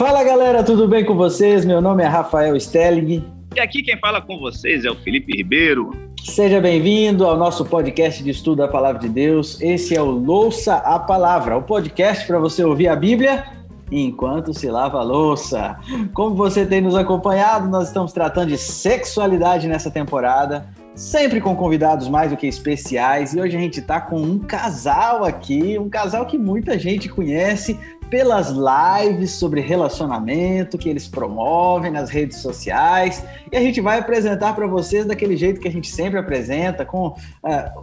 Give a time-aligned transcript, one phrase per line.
[0.00, 1.62] Fala galera, tudo bem com vocês?
[1.62, 3.22] Meu nome é Rafael Stelling.
[3.54, 5.90] E aqui quem fala com vocês é o Felipe Ribeiro.
[6.24, 9.60] Seja bem-vindo ao nosso podcast de estudo da Palavra de Deus.
[9.60, 13.44] Esse é o Louça a Palavra, o podcast para você ouvir a Bíblia
[13.92, 15.78] enquanto se lava a louça.
[16.14, 22.08] Como você tem nos acompanhado, nós estamos tratando de sexualidade nessa temporada, sempre com convidados
[22.08, 23.34] mais do que especiais.
[23.34, 27.78] E hoje a gente está com um casal aqui, um casal que muita gente conhece
[28.10, 33.24] pelas lives sobre relacionamento que eles promovem nas redes sociais.
[33.50, 37.08] E a gente vai apresentar para vocês daquele jeito que a gente sempre apresenta, com
[37.08, 37.16] uh,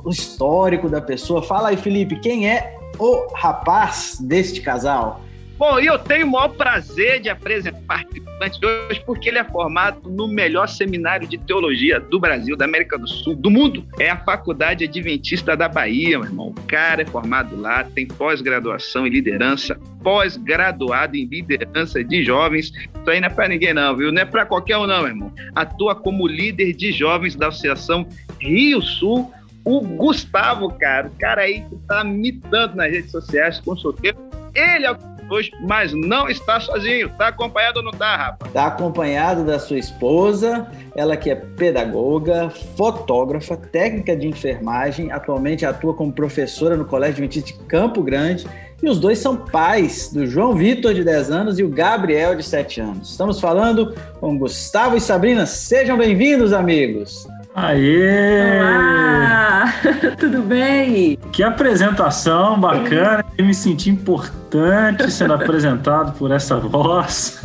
[0.04, 1.42] o histórico da pessoa.
[1.42, 5.22] Fala aí, Felipe, quem é o rapaz deste casal?
[5.58, 9.40] Bom, e eu tenho o maior prazer de apresentar o participante de hoje, porque ele
[9.40, 13.84] é formado no melhor seminário de teologia do Brasil, da América do Sul, do mundo.
[13.98, 16.50] É a Faculdade Adventista da Bahia, meu irmão.
[16.50, 22.68] O cara é formado lá, tem pós-graduação em liderança, pós-graduado em liderança de jovens.
[22.68, 24.12] Isso aí não é pra ninguém, não, viu?
[24.12, 25.34] Não é pra qualquer um, não, meu irmão.
[25.56, 28.08] Atua como líder de jovens da Associação
[28.40, 29.34] Rio Sul.
[29.66, 34.18] O Gustavo, cara, o cara aí que tá mitando nas redes sociais com solteiro.
[34.54, 37.08] Ele é o hoje, mas não está sozinho.
[37.08, 38.50] Está acompanhado ou não está, rapaz?
[38.50, 45.94] Está acompanhado da sua esposa, ela que é pedagoga, fotógrafa, técnica de enfermagem, atualmente atua
[45.94, 48.48] como professora no Colégio Adventista de Campo Grande.
[48.82, 52.44] E os dois são pais do João Vitor, de 10 anos, e o Gabriel, de
[52.44, 53.10] 7 anos.
[53.10, 55.48] Estamos falando com Gustavo e Sabrina.
[55.48, 57.28] Sejam bem-vindos, amigos.
[57.60, 58.62] Aê!
[58.62, 59.74] Olá!
[60.20, 61.18] Tudo bem?
[61.32, 67.44] Que apresentação bacana, eu me senti importante sendo apresentado por essa voz.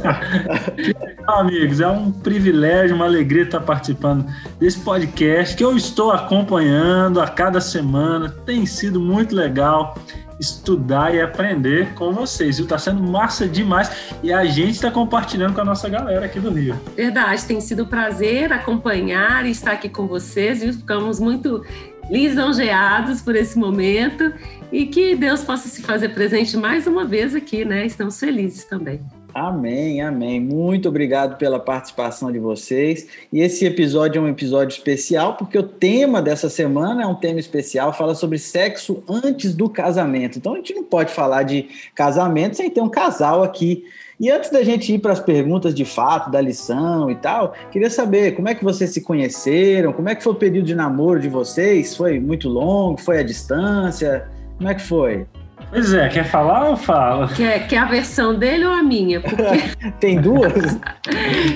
[0.77, 4.27] que legal, amigos, é um privilégio, uma alegria estar participando
[4.61, 9.97] desse podcast que eu estou acompanhando a cada semana, tem sido muito legal
[10.43, 12.67] estudar e aprender com vocês, viu?
[12.67, 13.91] Tá sendo massa demais
[14.23, 16.79] e a gente está compartilhando com a nossa galera aqui do Rio.
[16.97, 20.73] Verdade, tem sido um prazer acompanhar e estar aqui com vocês, viu?
[20.73, 21.65] Ficamos muito
[22.11, 24.33] lisonjeados por esse momento
[24.73, 27.87] e que Deus possa se fazer presente mais uma vez aqui, né?
[27.87, 29.01] Estamos felizes também.
[29.35, 30.39] Amém, amém.
[30.39, 33.07] Muito obrigado pela participação de vocês.
[33.33, 37.41] E esse episódio é um episódio especial porque o tema dessa semana é um tema
[37.41, 40.39] especial, fala sobre sexo antes do casamento.
[40.39, 43.85] Então a gente não pode falar de casamento sem ter um casal aqui.
[44.21, 47.91] E antes da gente ir para as perguntas de fato, da lição e tal, queria
[47.91, 51.19] saber como é que vocês se conheceram, como é que foi o período de namoro
[51.19, 51.97] de vocês?
[51.97, 53.01] Foi muito longo?
[53.01, 54.29] Foi à distância?
[54.59, 55.27] Como é que foi?
[55.73, 57.29] Pois é, quer falar ou fala?
[57.29, 59.23] Quer, quer a versão dele ou a minha?
[59.23, 59.43] Porque...
[59.99, 60.53] Tem duas?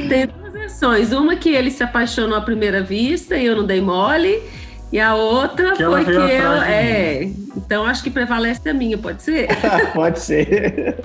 [0.09, 1.13] Tem duas versões.
[1.13, 4.43] Uma que ele se apaixonou à primeira vista e eu não dei mole.
[4.91, 6.19] E a outra que foi que eu.
[6.23, 7.25] É.
[7.57, 9.49] Então acho que prevalece a minha, pode ser?
[9.93, 10.97] pode ser.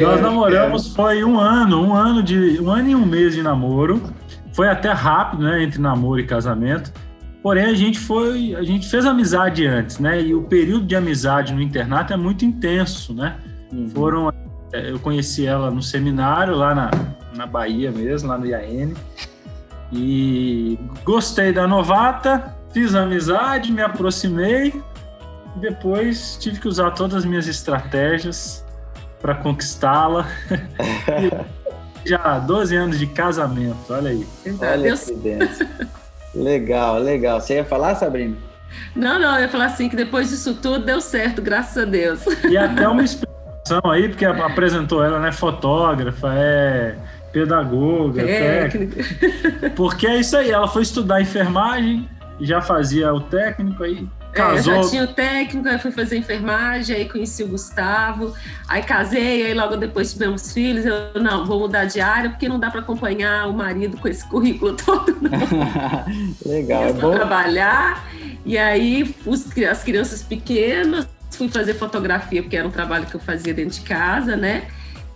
[0.00, 4.02] Nós namoramos foi um ano, um ano de um ano e um mês de namoro.
[4.54, 5.62] Foi até rápido, né?
[5.62, 6.90] Entre namoro e casamento.
[7.48, 10.20] Porém, a gente foi, a gente fez amizade antes, né?
[10.20, 13.38] E o período de amizade no internato é muito intenso, né?
[13.72, 13.88] Uhum.
[13.88, 14.32] Foram,
[14.70, 16.90] é, eu conheci ela no seminário lá na,
[17.34, 18.92] na Bahia mesmo, lá no IAN.
[19.90, 24.82] E gostei da novata, fiz amizade, me aproximei.
[25.56, 28.62] E depois tive que usar todas as minhas estratégias
[29.22, 30.26] para conquistá-la.
[32.04, 34.26] Já 12 anos de casamento, olha aí.
[34.60, 35.58] Olha Deus.
[36.38, 37.40] Legal, legal.
[37.40, 38.36] Você ia falar, Sabrina?
[38.94, 42.24] Não, não, eu ia falar assim que depois disso tudo deu certo, graças a Deus.
[42.48, 45.32] E até uma explicação aí, porque apresentou ela, né?
[45.32, 46.96] Fotógrafa, é
[47.32, 49.04] pedagoga, técnica.
[49.74, 52.08] Porque é isso aí, ela foi estudar enfermagem,
[52.40, 54.06] já fazia o técnico aí.
[54.32, 54.74] Casou.
[54.74, 58.34] É, já tinha o técnico, aí fui fazer enfermagem, aí conheci o Gustavo,
[58.68, 60.84] aí casei, aí logo depois tivemos filhos.
[60.84, 64.26] Eu não, vou mudar de área porque não dá para acompanhar o marido com esse
[64.28, 65.16] currículo todo.
[66.44, 67.12] Legal, é bom.
[67.12, 68.08] trabalhar.
[68.44, 73.20] E aí os, as crianças pequenas, fui fazer fotografia porque era um trabalho que eu
[73.20, 74.68] fazia dentro de casa, né?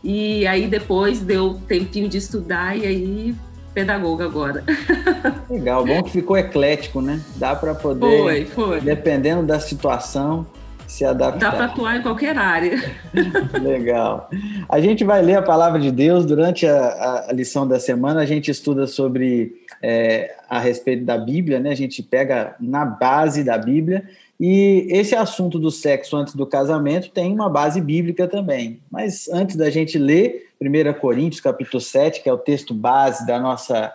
[0.02, 3.34] E aí depois deu tempinho de estudar e aí
[3.74, 4.64] pedagoga agora.
[5.48, 7.20] Legal, bom que ficou eclético, né?
[7.36, 8.80] Dá para poder, foi, foi.
[8.80, 10.46] dependendo da situação,
[10.86, 11.50] se adaptar.
[11.50, 12.78] Dá para atuar em qualquer área.
[13.60, 14.28] Legal.
[14.68, 18.20] A gente vai ler a palavra de Deus durante a, a lição da semana.
[18.20, 21.70] A gente estuda sobre é, a respeito da Bíblia, né?
[21.70, 24.04] A gente pega na base da Bíblia.
[24.38, 28.80] E esse assunto do sexo antes do casamento tem uma base bíblica também.
[28.90, 33.40] Mas antes da gente ler 1 Coríntios, capítulo 7, que é o texto base da
[33.40, 33.92] nossa,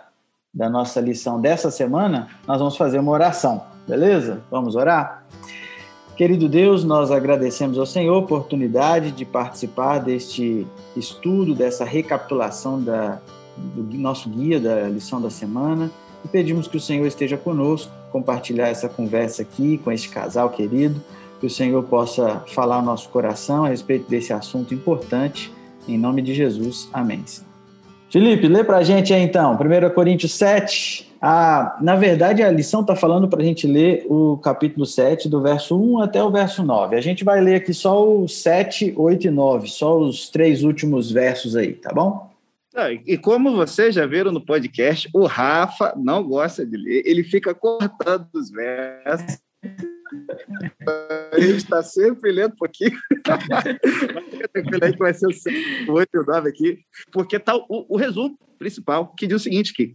[0.52, 4.42] da nossa lição dessa semana, nós vamos fazer uma oração, beleza?
[4.50, 5.24] Vamos orar?
[6.16, 10.66] Querido Deus, nós agradecemos ao Senhor a oportunidade de participar deste
[10.96, 13.20] estudo, dessa recapitulação da,
[13.56, 15.88] do nosso guia da lição da semana
[16.24, 21.00] e pedimos que o Senhor esteja conosco, compartilhar essa conversa aqui com este casal querido,
[21.38, 25.52] que o Senhor possa falar ao nosso coração a respeito desse assunto importante.
[25.88, 27.24] Em nome de Jesus, amém.
[28.10, 32.82] Felipe, lê para a gente aí então, 1 Coríntios 7, a, na verdade, a lição
[32.82, 36.62] está falando para a gente ler o capítulo 7, do verso 1 até o verso
[36.62, 36.96] 9.
[36.96, 41.10] A gente vai ler aqui só o 7, 8 e 9, só os três últimos
[41.10, 42.28] versos aí, tá bom?
[43.04, 47.52] E como vocês já viram no podcast, o Rafa não gosta de ler, ele fica
[47.52, 49.38] cortando os versos.
[51.32, 52.98] A gente está sempre lendo um pouquinho.
[54.98, 56.78] vai ser o 8 e o 9 aqui,
[57.10, 59.94] porque está o, o resumo principal, que diz o seguinte: que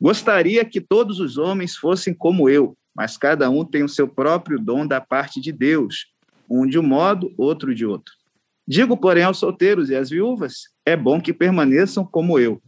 [0.00, 4.58] Gostaria que todos os homens fossem como eu, mas cada um tem o seu próprio
[4.58, 6.06] dom da parte de Deus,
[6.50, 8.12] um de um modo, outro de outro.
[8.66, 12.60] Digo, porém, aos solteiros e às viúvas: é bom que permaneçam como eu.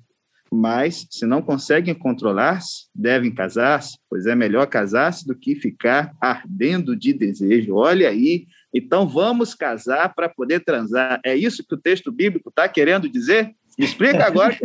[0.55, 6.95] Mas, se não conseguem controlar-se, devem casar-se, pois é melhor casar-se do que ficar ardendo
[6.95, 7.75] de desejo.
[7.75, 11.21] Olha aí, então vamos casar para poder transar.
[11.25, 13.51] É isso que o texto bíblico está querendo dizer?
[13.77, 14.57] Explica agora.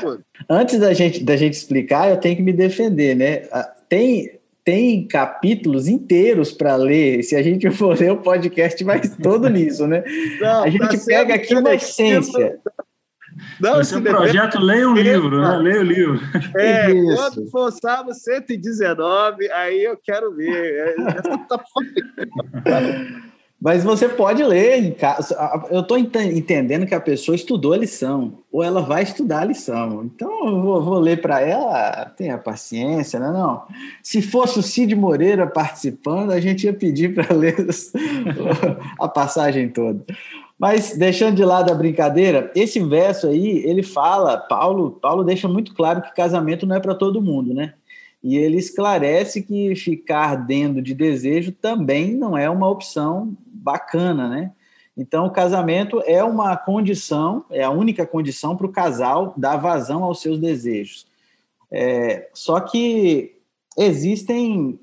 [0.48, 3.48] Antes da gente, da gente explicar, eu tenho que me defender, né?
[3.50, 7.22] Ah, tem, tem capítulos inteiros para ler.
[7.22, 10.04] Se a gente for ler o podcast, vai todo nisso, né?
[10.40, 12.58] Não, a gente tá pega aqui uma essência.
[13.60, 15.56] Não, Esse é um projeto Leia o Livro, né?
[15.56, 16.20] Leia o livro.
[16.56, 17.16] É, Isso.
[17.16, 20.96] quando for sábado 119, aí eu quero ver.
[23.60, 25.36] Mas você pode ler em casa.
[25.68, 30.04] Eu estou entendendo que a pessoa estudou a lição, ou ela vai estudar a lição.
[30.04, 33.32] Então eu vou, vou ler para ela, tenha paciência, né?
[33.32, 33.64] Não.
[34.00, 37.56] Se fosse o Cid Moreira participando, a gente ia pedir para ler
[39.00, 40.04] a passagem toda.
[40.58, 45.72] Mas deixando de lado a brincadeira, esse verso aí, ele fala, Paulo, Paulo deixa muito
[45.72, 47.74] claro que casamento não é para todo mundo, né?
[48.22, 54.50] E ele esclarece que ficar ardendo de desejo também não é uma opção bacana, né?
[54.96, 60.02] Então, o casamento é uma condição, é a única condição para o casal dar vazão
[60.02, 61.06] aos seus desejos.
[61.70, 63.36] É, só que
[63.76, 64.80] existem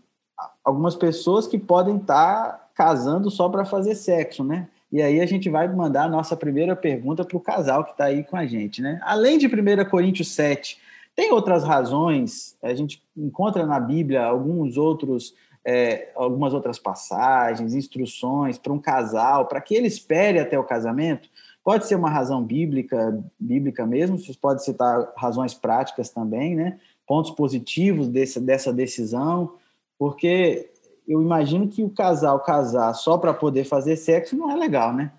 [0.64, 4.70] algumas pessoas que podem estar casando só para fazer sexo, né?
[4.96, 8.06] E aí a gente vai mandar a nossa primeira pergunta para o casal que está
[8.06, 8.98] aí com a gente, né?
[9.04, 10.80] Além de 1 Coríntios 7,
[11.14, 15.34] tem outras razões, a gente encontra na Bíblia alguns outros
[15.66, 21.28] é, algumas outras passagens, instruções para um casal, para que ele espere até o casamento.
[21.62, 26.80] Pode ser uma razão bíblica, bíblica mesmo, você pode citar razões práticas também, né?
[27.06, 29.56] Pontos positivos desse, dessa decisão,
[30.00, 30.70] porque
[31.08, 35.12] eu imagino que o casal casar só para poder fazer sexo não é legal, né?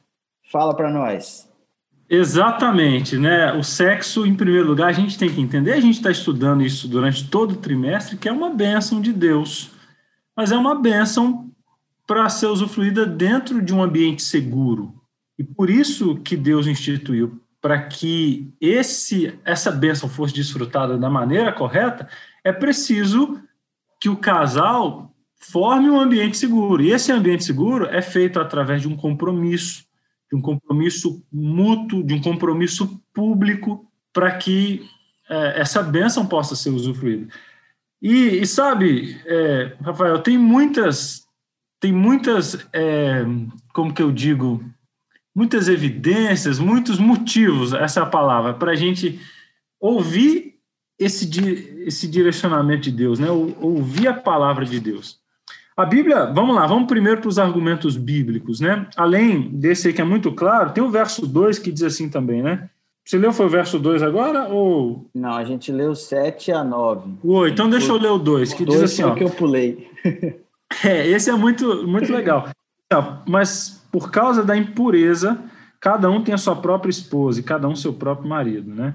[0.50, 1.48] Fala para nós.
[2.08, 3.52] Exatamente, né?
[3.52, 6.86] O sexo, em primeiro lugar, a gente tem que entender, a gente está estudando isso
[6.86, 9.76] durante todo o trimestre, que é uma bênção de Deus
[10.36, 11.50] mas é uma bênção
[12.06, 14.94] para ser usufruída dentro de um ambiente seguro.
[15.38, 21.52] E por isso que Deus instituiu para que esse essa bênção fosse desfrutada da maneira
[21.52, 22.06] correta,
[22.44, 23.40] é preciso
[23.98, 26.82] que o casal forme um ambiente seguro.
[26.82, 29.84] E esse ambiente seguro é feito através de um compromisso,
[30.30, 34.84] de um compromisso mútuo, de um compromisso público, para que
[35.28, 37.28] é, essa bênção possa ser usufruída.
[38.00, 41.26] E, e sabe, é, Rafael, tem muitas,
[41.80, 43.24] tem muitas, é,
[43.72, 44.64] como que eu digo,
[45.34, 49.20] muitas evidências, muitos motivos, essa é palavra, para a gente
[49.80, 50.54] ouvir
[50.98, 51.28] esse,
[51.86, 53.30] esse direcionamento de Deus, né?
[53.30, 55.20] ouvir a palavra de Deus.
[55.76, 58.86] A Bíblia, vamos lá, vamos primeiro para os argumentos bíblicos, né?
[58.96, 62.42] Além desse aí que é muito claro, tem o verso 2 que diz assim também,
[62.42, 62.70] né?
[63.04, 64.48] Você leu foi o verso 2 agora?
[64.48, 65.06] Ou...
[65.14, 67.18] Não, a gente leu 7 a 9.
[67.22, 69.02] Oi, então deixa eu ler o 2, que diz assim.
[69.02, 69.88] Ó, que eu pulei.
[70.82, 72.48] é, esse é muito, muito legal.
[73.28, 75.38] Mas por causa da impureza,
[75.78, 78.94] cada um tem a sua própria esposa e cada um seu próprio marido, né?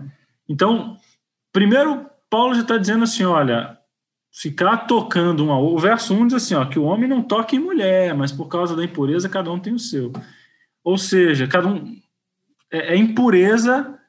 [0.50, 0.98] Então,
[1.54, 3.78] primeiro, Paulo já está dizendo assim: olha,
[4.32, 5.60] ficar tocando uma.
[5.60, 8.48] O verso 1 diz assim: ó, que o homem não toque em mulher, mas por
[8.48, 10.12] causa da impureza, cada um tem o seu.
[10.84, 12.00] Ou seja, cada um.
[12.72, 14.00] É, é impureza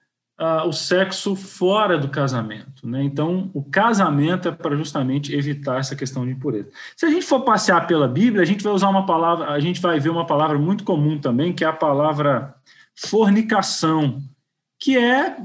[0.41, 2.87] uh, o sexo fora do casamento.
[2.87, 3.03] Né?
[3.03, 6.71] Então, o casamento é para justamente evitar essa questão de impureza.
[6.97, 9.81] Se a gente for passear pela Bíblia, a gente vai usar uma palavra, a gente
[9.81, 12.55] vai ver uma palavra muito comum também, que é a palavra
[12.95, 14.21] fornicação,
[14.79, 15.37] que é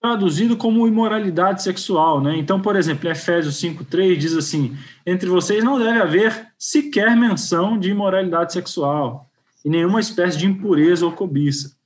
[0.00, 2.36] traduzido como imoralidade sexual, né?
[2.38, 7.90] Então, por exemplo, Efésios 5:3 diz assim: "Entre vocês não deve haver sequer menção de
[7.90, 9.28] imoralidade sexual
[9.64, 11.76] e nenhuma espécie de impureza ou cobiça."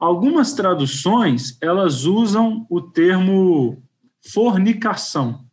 [0.00, 3.80] Algumas traduções, elas usam o termo
[4.32, 5.44] fornicação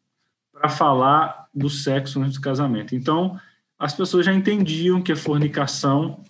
[0.52, 2.96] para falar do sexo antes do casamento.
[2.96, 3.40] Então,
[3.78, 6.22] as pessoas já entendiam que a fornicação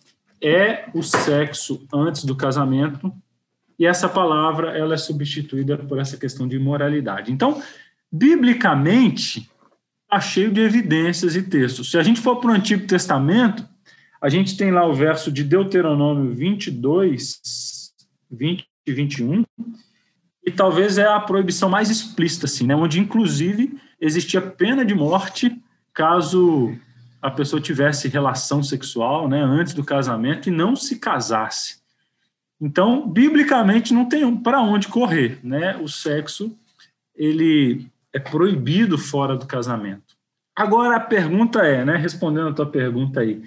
[0.41, 3.13] é o sexo antes do casamento
[3.79, 7.31] e essa palavra ela é substituída por essa questão de imoralidade.
[7.31, 7.61] Então,
[8.11, 9.49] biblicamente,
[10.03, 11.91] está cheio de evidências e textos.
[11.91, 13.67] Se a gente for para o Antigo Testamento,
[14.21, 17.93] a gente tem lá o verso de Deuteronômio 22,
[18.31, 19.43] 20 e 21,
[20.45, 22.75] e talvez é a proibição mais explícita, assim, né?
[22.75, 25.61] onde, inclusive, existia pena de morte
[25.93, 26.73] caso
[27.21, 31.77] a pessoa tivesse relação sexual né, antes do casamento e não se casasse.
[32.59, 35.77] Então, biblicamente, não tem para onde correr, né?
[35.77, 36.57] O sexo
[37.15, 40.15] ele é proibido fora do casamento.
[40.55, 41.95] Agora a pergunta é, né?
[41.97, 43.43] Respondendo a tua pergunta aí,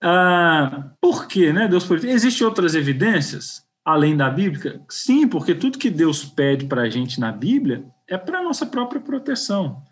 [0.00, 1.66] ah, por que, né?
[1.66, 2.10] Deus proibiu?
[2.10, 4.80] Existem outras evidências além da Bíblia?
[4.88, 9.00] Sim, porque tudo que Deus pede para a gente na Bíblia é para nossa própria
[9.00, 9.82] proteção.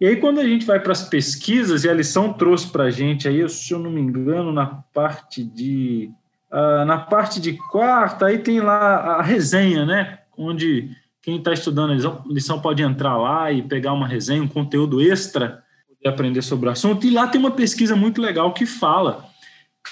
[0.00, 2.90] E aí, quando a gente vai para as pesquisas, e a lição trouxe para a
[2.90, 6.10] gente, aí, se eu não me engano, na parte de
[6.56, 10.20] Uh, na parte de quarta, aí tem lá a resenha, né?
[10.38, 10.88] Onde
[11.20, 15.02] quem está estudando a lição, lição, pode entrar lá e pegar uma resenha, um conteúdo
[15.02, 17.06] extra, poder aprender sobre o assunto.
[17.06, 19.26] E lá tem uma pesquisa muito legal que fala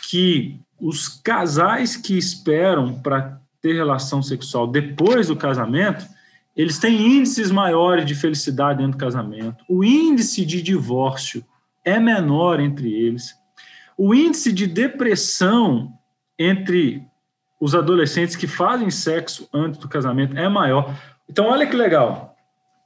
[0.08, 6.06] que os casais que esperam para ter relação sexual depois do casamento,
[6.56, 9.62] eles têm índices maiores de felicidade dentro do casamento.
[9.68, 11.44] O índice de divórcio
[11.84, 13.34] é menor entre eles.
[13.98, 15.92] O índice de depressão
[16.38, 17.06] entre
[17.60, 20.94] os adolescentes que fazem sexo antes do casamento é maior.
[21.28, 22.36] Então, olha que legal.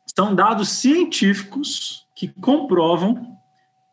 [0.07, 3.37] São dados científicos que comprovam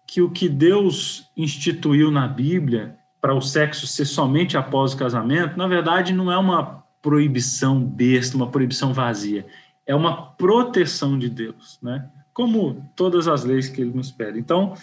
[0.07, 5.57] que o que Deus instituiu na Bíblia para o sexo ser somente após o casamento,
[5.57, 9.45] na verdade, não é uma proibição besta, uma proibição vazia.
[9.85, 12.07] É uma proteção de Deus, né?
[12.33, 14.39] Como todas as leis que ele nos pede.
[14.39, 14.73] Então,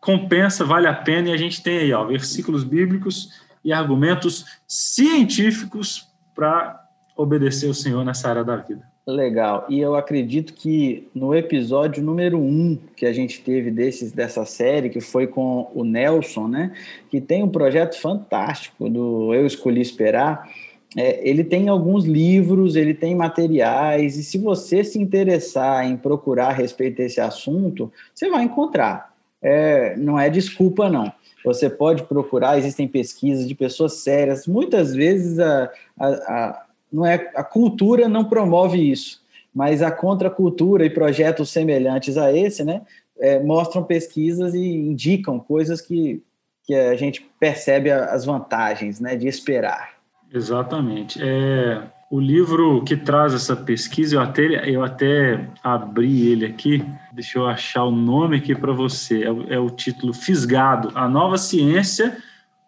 [0.00, 6.08] compensa, vale a pena, e a gente tem aí, ó, versículos bíblicos e argumentos científicos
[6.34, 6.84] para
[7.16, 8.90] obedecer o Senhor nessa área da vida.
[9.06, 9.66] Legal.
[9.68, 14.90] E eu acredito que no episódio número um que a gente teve desses, dessa série,
[14.90, 16.72] que foi com o Nelson, né?
[17.10, 20.48] Que tem um projeto fantástico do Eu Escolhi Esperar.
[20.96, 26.48] É, ele tem alguns livros, ele tem materiais, e se você se interessar em procurar
[26.48, 29.14] a respeito desse assunto, você vai encontrar.
[29.40, 31.12] É, não é desculpa, não.
[31.44, 34.46] Você pode procurar, existem pesquisas de pessoas sérias.
[34.46, 39.22] Muitas vezes a, a, a, não é, a cultura não promove isso,
[39.54, 42.82] mas a contracultura e projetos semelhantes a esse, né,
[43.18, 46.22] é, mostram pesquisas e indicam coisas que,
[46.64, 49.94] que a gente percebe as vantagens né, de esperar.
[50.32, 51.20] Exatamente.
[51.22, 57.38] É, o livro que traz essa pesquisa, eu até, eu até abri ele aqui, deixa
[57.38, 59.22] eu achar o nome aqui para você.
[59.22, 62.20] É, é, o título Fisgado: A Nova Ciência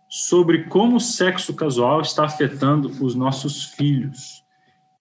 [0.09, 4.45] sobre como o sexo casual está afetando os nossos filhos.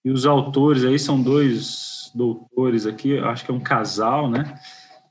[0.04, 4.58] E os autores aí são dois doutores aqui, acho que é um casal, né?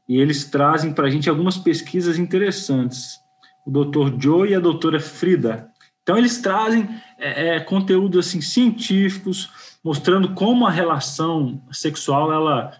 [0.10, 3.22] E eles trazem para a gente algumas pesquisas interessantes.
[3.66, 5.72] O doutor Joe e a doutora Frida.
[6.04, 6.90] Então, eles trazem
[7.22, 9.50] é, é, conteúdo assim, científicos,
[9.84, 12.74] mostrando como a relação sexual ela,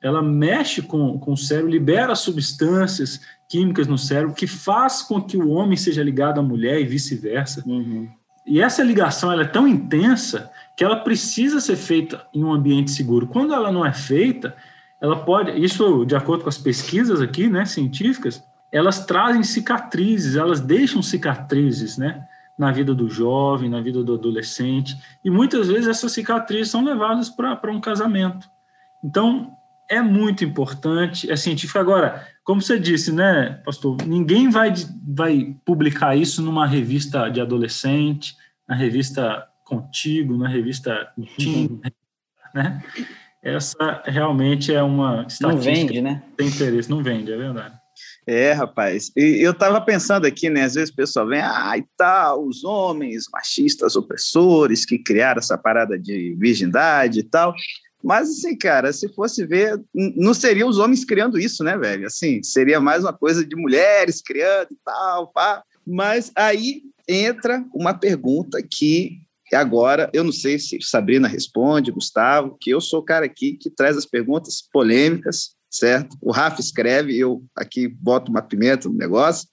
[0.00, 5.36] ela mexe com, com o cérebro, libera substâncias químicas no cérebro, que faz com que
[5.36, 7.62] o homem seja ligado à mulher e vice-versa.
[7.66, 8.08] Uhum.
[8.46, 12.92] E essa ligação ela é tão intensa que ela precisa ser feita em um ambiente
[12.92, 13.26] seguro.
[13.26, 14.54] Quando ela não é feita,
[15.02, 20.60] ela pode, isso de acordo com as pesquisas aqui, né, científicas, elas trazem cicatrizes, elas
[20.60, 22.27] deixam cicatrizes, né?
[22.58, 27.30] Na vida do jovem, na vida do adolescente, e muitas vezes essas cicatrizes são levadas
[27.30, 28.48] para um casamento.
[29.04, 29.52] Então,
[29.88, 31.78] é muito importante, é científico.
[31.78, 34.72] Agora, como você disse, né, pastor, ninguém vai,
[35.06, 38.36] vai publicar isso numa revista de adolescente,
[38.68, 41.78] na revista Contigo, na revista Tim,
[42.54, 42.82] né?
[43.42, 45.48] Essa realmente é uma estatística.
[45.48, 46.22] Não vende, né?
[46.38, 47.74] Tem interesse, não vende, é verdade.
[48.30, 49.10] É, rapaz.
[49.16, 50.64] E eu estava pensando aqui, né?
[50.64, 55.56] Às vezes o pessoal vem, ah, e tal, os homens machistas opressores que criaram essa
[55.56, 57.54] parada de virgindade e tal.
[58.04, 62.06] Mas, assim, cara, se fosse ver, não seria os homens criando isso, né, velho?
[62.06, 65.62] Assim, seria mais uma coisa de mulheres criando e tal, pá.
[65.86, 69.22] Mas aí entra uma pergunta que
[69.54, 73.70] agora, eu não sei se Sabrina responde, Gustavo, que eu sou o cara aqui que
[73.70, 76.16] traz as perguntas polêmicas, certo?
[76.20, 79.48] O Rafa escreve, eu aqui boto uma pimenta no negócio,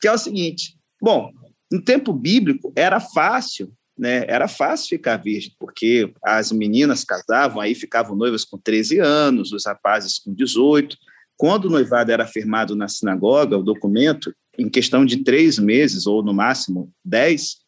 [0.00, 1.30] que é o seguinte: bom,
[1.70, 4.24] no tempo bíblico era fácil, né?
[4.26, 9.66] Era fácil ficar virgem, porque as meninas casavam, aí ficavam noivas com 13 anos, os
[9.66, 10.96] rapazes com 18.
[11.36, 16.22] Quando o noivado era firmado na sinagoga, o documento, em questão de três meses, ou
[16.22, 17.58] no máximo dez,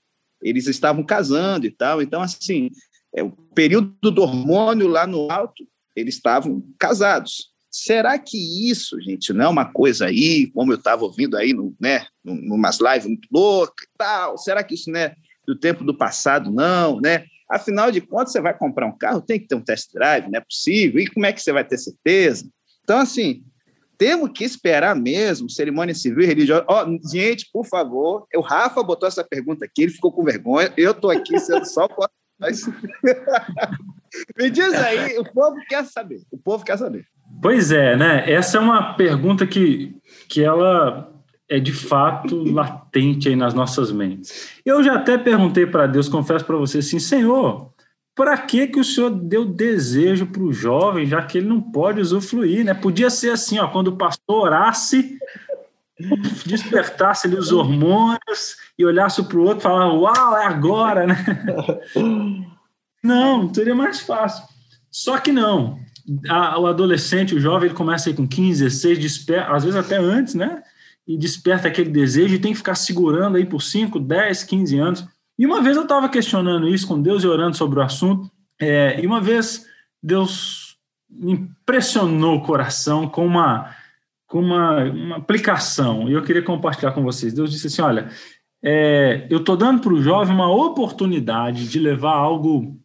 [0.43, 2.03] eles estavam casando e tal.
[2.03, 2.71] Então, assim,
[3.15, 7.52] é, o período do hormônio lá no alto, eles estavam casados.
[7.75, 11.75] Será que isso, gente, não é uma coisa aí, como eu estava ouvindo aí, no,
[11.81, 14.37] né, numas lives muito loucas e tal?
[14.37, 17.25] Será que isso não é do tempo do passado, não, né?
[17.51, 20.39] Afinal de contas, você vai comprar um carro, tem que ter um test drive, não
[20.39, 21.01] é possível.
[21.01, 22.47] E como é que você vai ter certeza?
[22.85, 23.43] Então, assim,
[23.97, 26.67] temos que esperar mesmo cerimônia civil e religiosa.
[26.69, 30.91] Oh, gente, por favor, o Rafa botou essa pergunta aqui, ele ficou com vergonha, eu
[30.91, 31.89] estou aqui sendo só
[34.37, 37.07] Me diz aí, o povo quer saber, o povo quer saber.
[37.43, 38.31] Pois é, né?
[38.31, 39.97] Essa é uma pergunta que,
[40.29, 41.13] que ela
[41.49, 44.61] é de fato latente aí nas nossas mentes.
[44.65, 47.73] Eu já até perguntei para Deus, confesso para você assim, Senhor,
[48.15, 52.01] para que que o senhor deu desejo para o jovem, já que ele não pode
[52.01, 52.75] usufruir, né?
[52.75, 55.19] Podia ser assim, ó, quando o pastor orasse,
[56.47, 61.17] despertasse ali os hormônios e olhasse para o outro e falasse, uau, é agora, né?
[63.03, 64.45] Não, seria mais fácil.
[64.89, 65.81] Só que não.
[66.29, 69.97] A, o adolescente, o jovem, ele começa aí com 15, 16, desperta, às vezes até
[69.97, 70.63] antes, né?
[71.07, 75.05] E desperta aquele desejo e tem que ficar segurando aí por 5, 10, 15 anos.
[75.39, 78.31] E uma vez eu estava questionando isso com Deus e orando sobre o assunto,
[78.61, 79.67] é, e uma vez
[80.03, 80.77] Deus
[81.11, 83.75] me impressionou o coração com uma,
[84.27, 87.33] com uma, uma aplicação, e eu queria compartilhar com vocês.
[87.33, 88.09] Deus disse assim: Olha,
[88.63, 92.81] é, eu estou dando para o jovem uma oportunidade de levar algo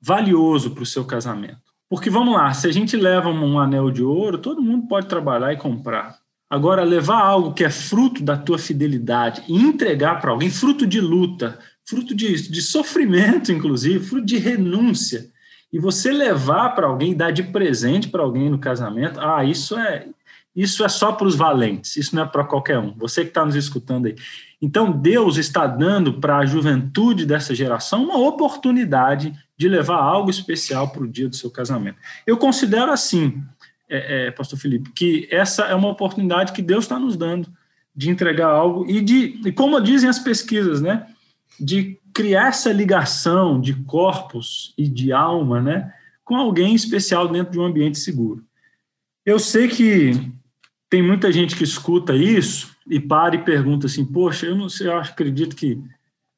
[0.00, 1.67] valioso para o seu casamento.
[1.88, 5.52] Porque vamos lá, se a gente leva um anel de ouro, todo mundo pode trabalhar
[5.52, 6.18] e comprar.
[6.50, 11.00] Agora, levar algo que é fruto da tua fidelidade e entregar para alguém, fruto de
[11.00, 15.30] luta, fruto de, de sofrimento, inclusive, fruto de renúncia,
[15.72, 20.08] e você levar para alguém, dar de presente para alguém no casamento, ah, isso é
[20.60, 22.92] isso é só para os valentes, isso não é para qualquer um.
[22.96, 24.16] Você que está nos escutando aí.
[24.60, 30.88] Então, Deus está dando para a juventude dessa geração uma oportunidade de levar algo especial
[30.88, 31.98] para o dia do seu casamento.
[32.26, 33.42] Eu considero assim,
[33.88, 37.48] é, é, Pastor Felipe, que essa é uma oportunidade que Deus está nos dando
[37.94, 41.06] de entregar algo e de, e como dizem as pesquisas, né?
[41.58, 45.92] de criar essa ligação de corpos e de alma, né,
[46.24, 48.44] com alguém especial dentro de um ambiente seguro.
[49.24, 50.32] Eu sei que
[50.90, 54.88] tem muita gente que escuta isso e para e pergunta assim, poxa, eu não sei,
[54.88, 55.80] eu acredito que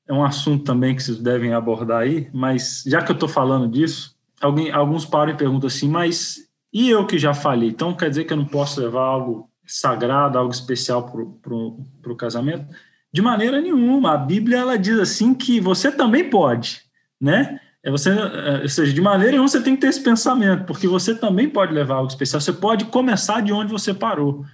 [0.06, 3.68] é um assunto também que vocês devem abordar aí, mas já que eu estou falando
[3.68, 8.10] disso, alguém, alguns param e perguntam assim, mas e eu que já falei, então quer
[8.10, 11.04] dizer que eu não posso levar algo sagrado, algo especial
[11.40, 12.66] para o casamento?
[13.12, 14.14] De maneira nenhuma.
[14.14, 16.82] A Bíblia ela diz assim que você também pode,
[17.20, 17.60] né?
[17.82, 20.86] É você, é, ou seja, de maneira nenhuma você tem que ter esse pensamento, porque
[20.86, 22.40] você também pode levar algo especial.
[22.40, 24.44] Você pode começar de onde você parou.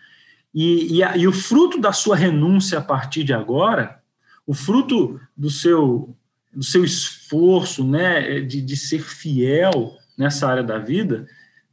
[0.54, 4.00] E, e, a, e o fruto da sua renúncia a partir de agora,
[4.46, 6.14] o fruto do seu,
[6.54, 11.26] do seu esforço, né, de, de ser fiel nessa área da vida,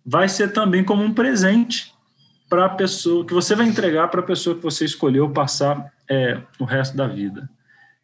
[0.05, 1.93] vai ser também como um presente
[2.49, 6.39] para a pessoa que você vai entregar para a pessoa que você escolheu passar é,
[6.59, 7.49] o resto da vida.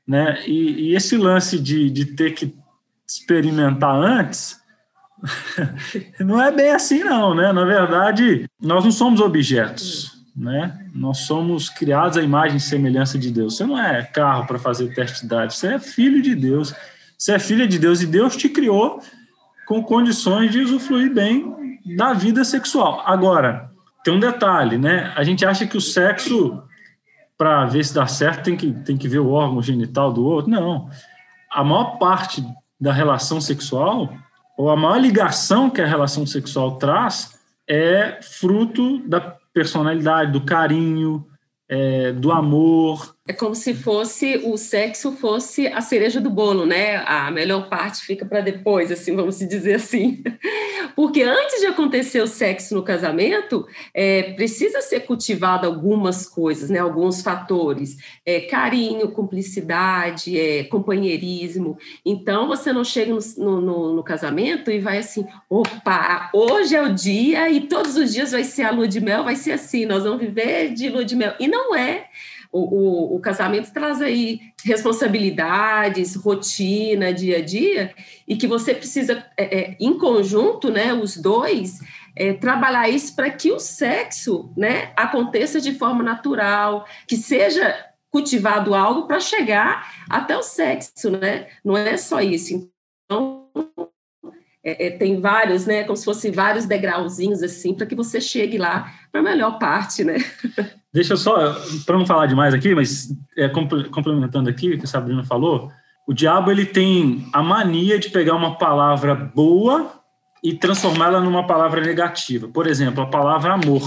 [0.08, 0.42] Né?
[0.48, 2.56] E, e esse lance de, de ter que
[3.10, 4.60] experimentar antes
[6.20, 7.36] não é bem assim, não.
[7.36, 7.52] Né?
[7.52, 10.18] Na verdade, nós não somos objetos.
[10.36, 10.88] Né?
[10.94, 13.58] Nós somos criados à imagem e semelhança de Deus.
[13.58, 16.74] Você não é carro para fazer teste de idade, você é filho de Deus.
[17.18, 19.02] Você é filha de Deus e Deus te criou
[19.68, 23.04] com condições de usufruir bem da vida sexual.
[23.06, 23.70] Agora,
[24.04, 25.12] tem um detalhe, né?
[25.16, 26.64] A gente acha que o sexo
[27.38, 30.52] para ver se dá certo, tem que, tem que ver o órgão genital do outro.
[30.52, 30.90] Não.
[31.50, 32.44] A maior parte
[32.80, 34.14] da relação sexual,
[34.58, 37.38] ou a maior ligação que a relação sexual traz,
[37.68, 39.20] é fruto da
[39.54, 41.26] personalidade, do carinho,
[41.68, 43.16] é, do amor.
[43.30, 47.04] É como se fosse o sexo fosse a cereja do bolo, né?
[47.06, 50.24] A melhor parte fica para depois, assim, vamos dizer assim.
[50.96, 56.80] Porque antes de acontecer o sexo no casamento, é, precisa ser cultivado algumas coisas, né?
[56.80, 61.78] Alguns fatores, é, carinho, cumplicidade, é, companheirismo.
[62.04, 66.96] Então você não chega no, no, no casamento e vai assim, opa, hoje é o
[66.96, 70.04] dia e todos os dias vai ser a lua de mel, vai ser assim, nós
[70.04, 71.36] vamos viver de lua de mel.
[71.40, 72.08] E não é.
[72.52, 77.94] O, o, o, casamento traz aí responsabilidades, rotina, dia a dia,
[78.28, 81.80] e que você precisa, é, é, em conjunto, né, os dois,
[82.16, 88.74] é, trabalhar isso para que o sexo né, aconteça de forma natural, que seja cultivado
[88.74, 91.48] algo para chegar até o sexo, né?
[91.64, 92.70] Não é só isso.
[93.06, 93.48] Então,
[94.64, 95.84] é, é, tem vários, né?
[95.84, 100.04] Como se fossem vários degrauzinhos assim, para que você chegue lá para a melhor parte,
[100.04, 100.18] né?
[100.94, 104.88] Deixa eu só, para não falar demais aqui, mas é, complementando aqui o que a
[104.88, 105.72] Sabrina falou,
[106.08, 109.94] o diabo ele tem a mania de pegar uma palavra boa
[110.44, 112.48] e transformá-la numa palavra negativa.
[112.48, 113.84] Por exemplo, a palavra amor.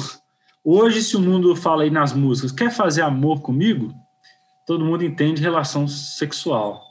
[0.65, 3.93] Hoje, se o mundo fala aí nas músicas, quer fazer amor comigo?
[4.65, 6.85] Todo mundo entende relação sexual.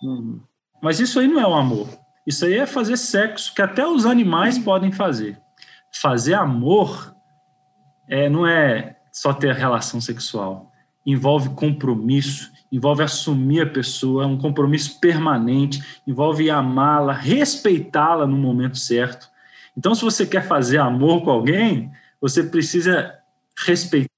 [0.83, 1.87] Mas isso aí não é o amor.
[2.25, 5.39] Isso aí é fazer sexo, que até os animais podem fazer.
[5.91, 7.15] Fazer amor
[8.07, 10.71] é, não é só ter relação sexual.
[11.05, 18.77] Envolve compromisso, envolve assumir a pessoa, é um compromisso permanente, envolve amá-la, respeitá-la no momento
[18.77, 19.29] certo.
[19.75, 23.13] Então, se você quer fazer amor com alguém, você precisa
[23.65, 24.09] respeitar,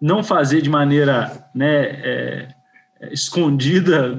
[0.00, 2.48] não fazer de maneira né, é,
[3.10, 4.14] escondida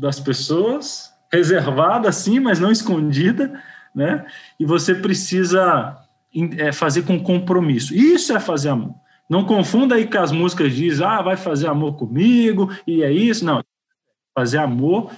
[0.00, 3.60] das pessoas, reservada, sim, mas não escondida,
[3.94, 4.26] né?
[4.58, 5.96] E você precisa
[6.58, 7.94] é, fazer com compromisso.
[7.94, 8.94] Isso é fazer amor.
[9.28, 13.44] Não confunda aí que as músicas dizem, ah, vai fazer amor comigo, e é isso.
[13.44, 13.62] Não.
[14.34, 15.10] Fazer amor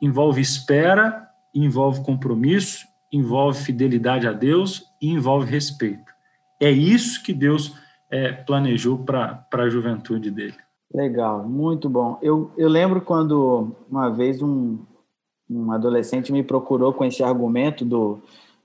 [0.00, 6.12] envolve espera, envolve compromisso, envolve fidelidade a Deus e envolve respeito.
[6.60, 7.74] É isso que Deus
[8.10, 10.56] é, planejou para a juventude dele.
[10.94, 12.18] Legal, muito bom.
[12.22, 14.78] Eu, eu lembro quando uma vez um,
[15.50, 18.18] um adolescente me procurou com esse argumento do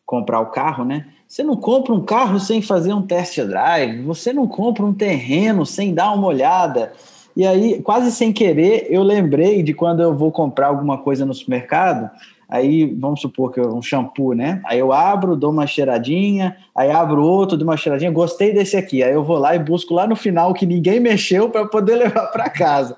[0.06, 1.06] comprar o carro, né?
[1.28, 5.66] Você não compra um carro sem fazer um test drive, você não compra um terreno
[5.66, 6.92] sem dar uma olhada.
[7.36, 11.34] E aí, quase sem querer, eu lembrei de quando eu vou comprar alguma coisa no
[11.34, 12.10] supermercado,
[12.50, 14.62] aí vamos supor que é um shampoo, né?
[14.66, 19.02] Aí eu abro, dou uma cheiradinha, aí abro outro, dou uma cheiradinha, gostei desse aqui.
[19.02, 22.28] Aí eu vou lá e busco lá no final que ninguém mexeu para poder levar
[22.28, 22.98] para casa.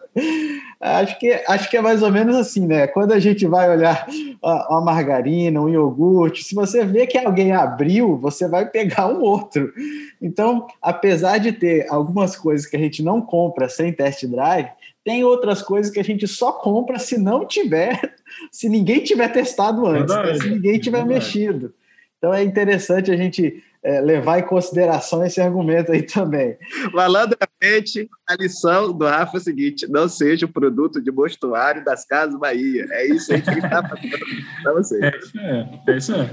[0.86, 2.88] Acho que, acho que é mais ou menos assim, né?
[2.88, 4.06] Quando a gente vai olhar
[4.42, 9.72] uma margarina, um iogurte, se você vê que alguém abriu, você vai pegar um outro.
[10.22, 14.68] Então, apesar de ter algumas coisas que a gente não compra sem test drive,
[15.06, 18.16] tem outras coisas que a gente só compra se não tiver,
[18.52, 20.36] se ninguém tiver testado antes, né?
[20.36, 21.74] se ninguém tiver mexido.
[22.18, 26.58] Então é interessante a gente é, levar em consideração esse argumento aí também.
[26.94, 32.06] Malandramente, a lição do Rafa é a seguinte: não seja o produto de mostruário das
[32.06, 32.86] Casas Bahia.
[32.92, 34.10] É isso aí que está passando
[34.64, 35.04] para vocês.
[35.04, 36.30] É isso, é, é isso aí.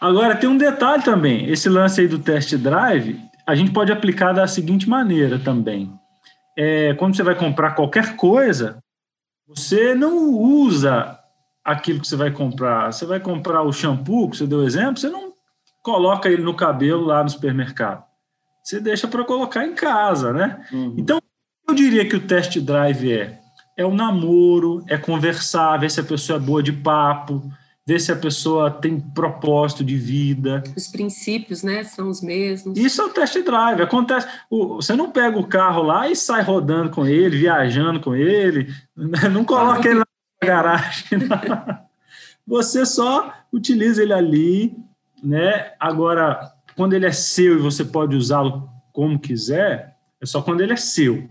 [0.00, 4.32] Agora, tem um detalhe também: esse lance aí do test drive, a gente pode aplicar
[4.32, 5.92] da seguinte maneira também.
[6.56, 8.78] É, quando você vai comprar qualquer coisa,
[9.46, 11.18] você não usa
[11.64, 12.92] aquilo que você vai comprar.
[12.92, 15.32] Você vai comprar o shampoo, que você deu exemplo, você não
[15.82, 18.04] coloca ele no cabelo lá no supermercado.
[18.62, 20.64] Você deixa para colocar em casa, né?
[20.72, 20.94] Uhum.
[20.98, 21.20] Então,
[21.66, 23.38] eu diria que o test drive é
[23.78, 27.40] é o namoro, é conversar, ver se a pessoa é boa de papo,
[27.86, 30.64] ver se a pessoa tem propósito de vida.
[30.76, 32.76] Os princípios, né, são os mesmos.
[32.76, 33.80] Isso é o test drive.
[33.80, 38.66] Acontece, você não pega o carro lá e sai rodando com ele, viajando com ele,
[39.30, 40.06] não coloca ele na
[40.42, 41.18] garagem.
[41.20, 41.78] Não.
[42.48, 44.74] Você só utiliza ele ali
[45.22, 45.72] né?
[45.78, 50.72] Agora, quando ele é seu e você pode usá-lo como quiser, é só quando ele
[50.72, 51.28] é seu.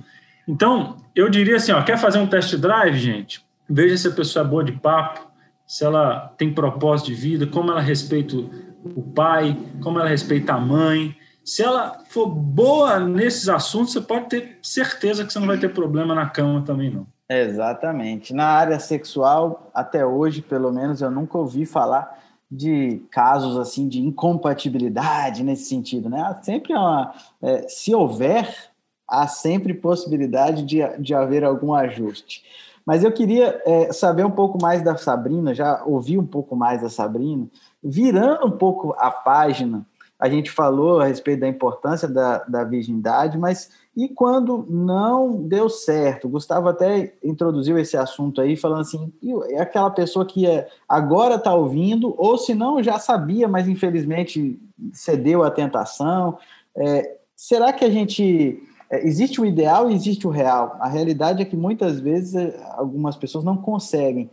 [0.48, 3.46] Então, eu diria assim, ó, quer fazer um test drive, gente?
[3.70, 5.28] Veja se a pessoa é boa de papo,
[5.66, 10.60] se ela tem propósito de vida, como ela respeita o pai, como ela respeita a
[10.60, 11.16] mãe.
[11.44, 15.74] Se ela for boa nesses assuntos, você pode ter certeza que você não vai ter
[15.74, 17.06] problema na cama também, não.
[17.30, 18.34] Exatamente.
[18.34, 22.18] Na área sexual, até hoje, pelo menos, eu nunca ouvi falar
[22.50, 26.38] de casos assim de incompatibilidade nesse sentido, né?
[26.42, 28.72] Sempre uma, é, se houver,
[29.08, 32.44] há sempre possibilidade de, de haver algum ajuste.
[32.86, 36.82] Mas eu queria é, saber um pouco mais da Sabrina, já ouvi um pouco mais
[36.82, 37.46] da Sabrina,
[37.84, 39.86] virando um pouco a página,
[40.20, 45.68] a gente falou a respeito da importância da, da virgindade, mas e quando não deu
[45.68, 46.30] certo?
[46.30, 49.12] Gustavo até introduziu esse assunto aí, falando assim:
[49.50, 54.62] é aquela pessoa que é, agora está ouvindo, ou se não já sabia, mas infelizmente
[54.94, 56.38] cedeu à tentação.
[56.78, 58.62] É, será que a gente.
[58.88, 60.78] É, existe o ideal e existe o real.
[60.80, 64.30] A realidade é que muitas vezes é, algumas pessoas não conseguem.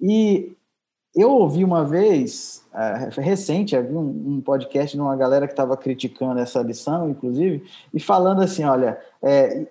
[0.00, 0.56] E
[1.14, 5.76] eu ouvi uma vez, uh, recente, havia um, um, podcast de uma galera que estava
[5.76, 9.66] criticando essa lição, inclusive, e falando assim: olha, é,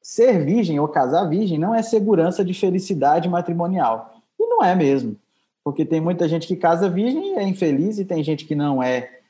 [0.00, 4.16] ser virgem ou casar virgem não é segurança de felicidade matrimonial.
[4.38, 5.16] E não é mesmo.
[5.62, 8.82] Porque tem muita gente que casa virgem e é infeliz, e tem gente que não
[8.82, 9.20] é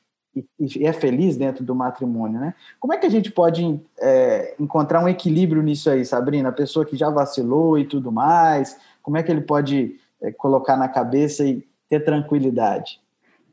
[0.59, 2.55] e é feliz dentro do matrimônio, né?
[2.79, 6.49] Como é que a gente pode é, encontrar um equilíbrio nisso aí, Sabrina?
[6.49, 10.77] A pessoa que já vacilou e tudo mais, como é que ele pode é, colocar
[10.77, 12.99] na cabeça e ter tranquilidade?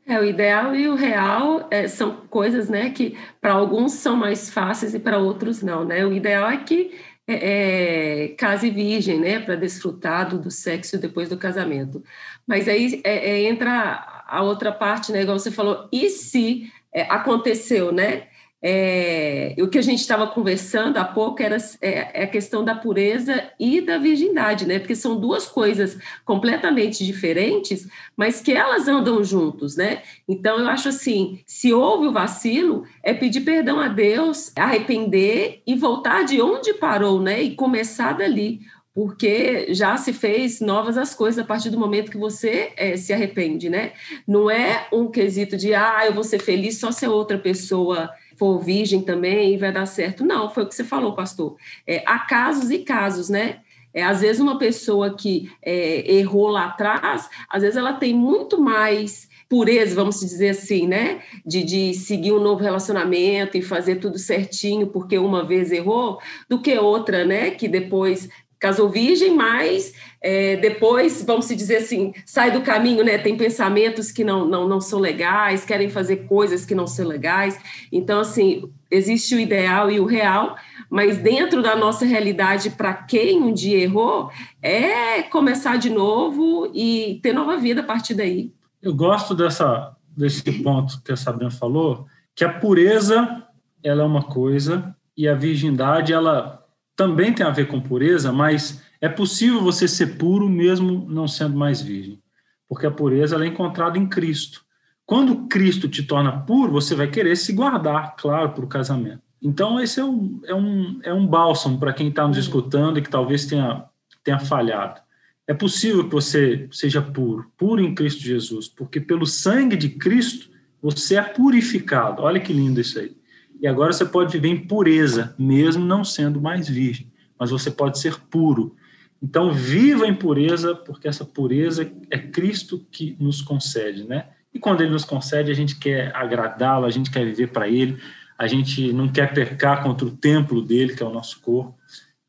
[0.07, 4.49] É, o ideal e o real é, são coisas, né, que para alguns são mais
[4.49, 6.05] fáceis e para outros não, né?
[6.05, 6.91] O ideal é que
[7.27, 12.03] é, é, case virgem, né, para desfrutar do, do, sexo depois do casamento.
[12.47, 17.03] Mas aí é, é entra a outra parte, né, igual você falou, e se é,
[17.03, 18.23] aconteceu, né?
[18.63, 22.75] É, o que a gente estava conversando há pouco era é, é, a questão da
[22.75, 24.77] pureza e da virgindade, né?
[24.77, 30.03] Porque são duas coisas completamente diferentes, mas que elas andam juntos, né?
[30.27, 35.73] Então eu acho assim, se houve o vacilo, é pedir perdão a Deus, arrepender e
[35.73, 37.41] voltar de onde parou, né?
[37.41, 38.59] E começar dali
[38.93, 43.13] porque já se fez novas as coisas a partir do momento que você é, se
[43.13, 43.93] arrepende, né?
[44.27, 48.11] Não é um quesito de, ah, eu vou ser feliz só se a outra pessoa
[48.41, 50.25] for virgem também vai dar certo.
[50.25, 51.57] Não, foi o que você falou, pastor.
[51.85, 53.59] É, há casos e casos, né?
[53.93, 58.59] É, às vezes uma pessoa que é, errou lá atrás, às vezes ela tem muito
[58.59, 61.21] mais pureza, vamos dizer assim, né?
[61.45, 66.59] De, de seguir um novo relacionamento e fazer tudo certinho porque uma vez errou, do
[66.59, 67.51] que outra, né?
[67.51, 68.27] Que depois
[68.61, 73.17] casou virgem, mas é, depois, vamos se dizer assim, sai do caminho, né?
[73.17, 77.59] Tem pensamentos que não, não, não são legais, querem fazer coisas que não são legais.
[77.91, 80.55] Então, assim, existe o ideal e o real,
[80.91, 84.29] mas dentro da nossa realidade, para quem um dia errou,
[84.61, 88.53] é começar de novo e ter nova vida a partir daí.
[88.79, 93.43] Eu gosto dessa, desse ponto que a Sabrina falou, que a pureza
[93.83, 96.60] ela é uma coisa e a virgindade ela
[96.95, 101.57] também tem a ver com pureza, mas é possível você ser puro mesmo não sendo
[101.57, 102.21] mais virgem,
[102.67, 104.63] porque a pureza é encontrada em Cristo.
[105.05, 109.21] Quando Cristo te torna puro, você vai querer se guardar, claro, para o casamento.
[109.41, 112.43] Então, esse é um, é um, é um bálsamo para quem está nos uhum.
[112.43, 113.83] escutando e que talvez tenha,
[114.23, 115.01] tenha falhado.
[115.47, 120.49] É possível que você seja puro, puro em Cristo Jesus, porque pelo sangue de Cristo
[120.81, 122.21] você é purificado.
[122.21, 123.15] Olha que lindo isso aí.
[123.61, 127.99] E agora você pode viver em pureza, mesmo não sendo mais virgem, mas você pode
[127.99, 128.75] ser puro.
[129.21, 134.29] Então, viva em pureza, porque essa pureza é Cristo que nos concede, né?
[134.51, 138.01] E quando ele nos concede, a gente quer agradá-lo, a gente quer viver para ele,
[138.35, 141.77] a gente não quer pecar contra o templo dele, que é o nosso corpo.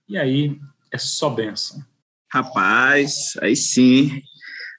[0.07, 0.61] E aí
[0.93, 1.83] é só bênção.
[2.31, 4.23] Rapaz, aí sim.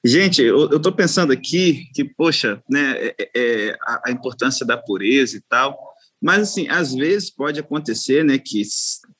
[0.05, 4.77] Gente, eu estou pensando aqui que, poxa, né, é, é, é, a, a importância da
[4.77, 5.92] pureza e tal.
[6.23, 8.61] Mas, assim, às vezes pode acontecer, né, que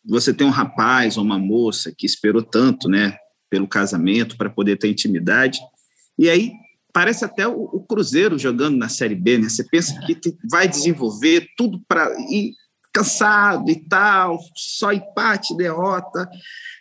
[0.05, 3.17] você tem um rapaz ou uma moça que esperou tanto, né,
[3.49, 5.59] pelo casamento para poder ter intimidade,
[6.17, 6.53] e aí
[6.93, 9.49] parece até o, o, Cruzeiro jogando na Série B, né?
[9.49, 10.17] Você pensa que
[10.49, 12.53] vai desenvolver tudo para ir
[12.93, 16.29] cansado e tal, só empate, derrota.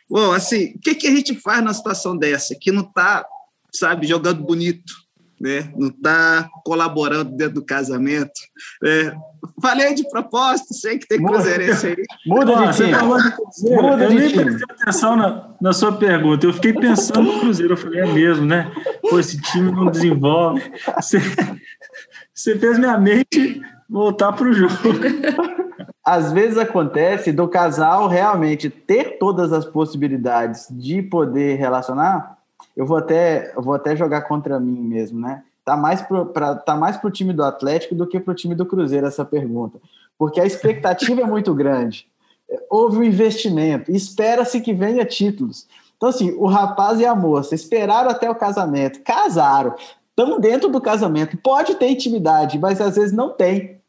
[0.09, 2.55] Bom, assim, o que, que a gente faz numa situação dessa?
[2.61, 3.27] Que não está,
[3.73, 4.93] sabe, jogando bonito,
[5.43, 5.73] né?
[5.77, 8.41] não está colaborando dentro do casamento.
[8.81, 9.13] Né?
[9.61, 11.97] Falei de propósito, sei que tem cruzeirense aí.
[12.25, 12.93] Muda de time.
[12.93, 14.45] Muda eu de nem time.
[14.45, 16.47] prestei atenção na, na sua pergunta.
[16.47, 17.73] Eu fiquei pensando no Cruzeiro.
[17.73, 18.73] Eu falei, é mesmo, né?
[19.11, 20.63] Pô, esse time não desenvolve.
[20.97, 21.19] Você,
[22.33, 24.73] você fez minha mente voltar para o jogo.
[26.05, 32.39] Às vezes acontece do casal realmente ter todas as possibilidades de poder relacionar.
[32.77, 35.43] Eu vou até, eu vou até jogar contra mim mesmo, né?
[35.65, 39.07] Tá mais para tá mais pro time do Atlético do que pro time do Cruzeiro
[39.07, 39.79] essa pergunta,
[40.19, 42.07] porque a expectativa é muito grande.
[42.69, 45.69] Houve um investimento, espera-se que venha títulos.
[45.97, 49.77] Então assim, o rapaz e a moça esperaram até o casamento, casaram,
[50.11, 53.81] estão dentro do casamento, pode ter intimidade, mas às vezes não tem.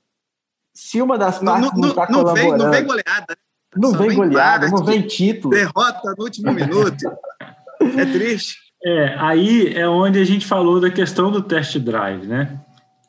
[0.75, 3.37] Se uma das partes não está colaborando, vem, não vem goleada.
[3.75, 5.55] Não vem goleada, não vem título.
[5.55, 7.11] Derrota no último minuto.
[7.97, 8.62] É triste.
[8.85, 12.59] É, aí é onde a gente falou da questão do test drive, né?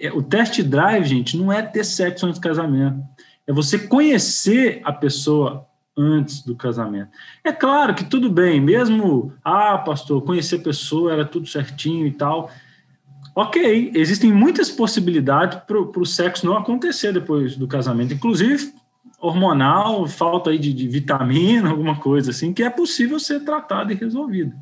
[0.00, 3.02] É, o test drive, gente, não é ter sexo antes do casamento.
[3.46, 7.10] É você conhecer a pessoa antes do casamento.
[7.42, 12.12] É claro que tudo bem, mesmo, ah, pastor, conhecer a pessoa era tudo certinho e
[12.12, 12.50] tal.
[13.34, 18.72] Ok, existem muitas possibilidades para o sexo não acontecer depois do casamento, inclusive
[19.20, 23.96] hormonal, falta aí de, de vitamina, alguma coisa assim, que é possível ser tratado e
[23.96, 24.54] resolvido.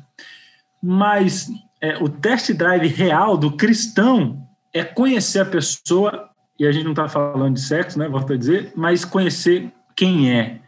[0.83, 6.83] Mas é, o test drive real do cristão é conhecer a pessoa, e a gente
[6.83, 8.09] não está falando de sexo, né?
[8.09, 10.59] Volto a dizer, mas conhecer quem é.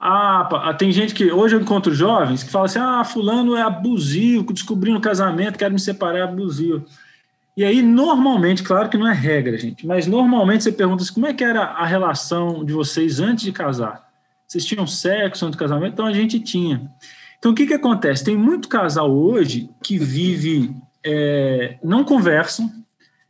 [0.00, 1.30] Ah, tem gente que.
[1.30, 5.74] Hoje eu encontro jovens que falam assim: ah, fulano é abusivo, descobri no casamento, quero
[5.74, 6.84] me separar, é abusivo.
[7.56, 11.26] E aí, normalmente, claro que não é regra, gente, mas normalmente você pergunta assim, como
[11.26, 14.08] é que era a relação de vocês antes de casar?
[14.46, 15.92] Vocês tinham sexo antes do casamento?
[15.92, 16.88] Então a gente tinha.
[17.38, 18.24] Então o que, que acontece?
[18.24, 20.74] Tem muito casal hoje que vive,
[21.04, 22.70] é, não conversam,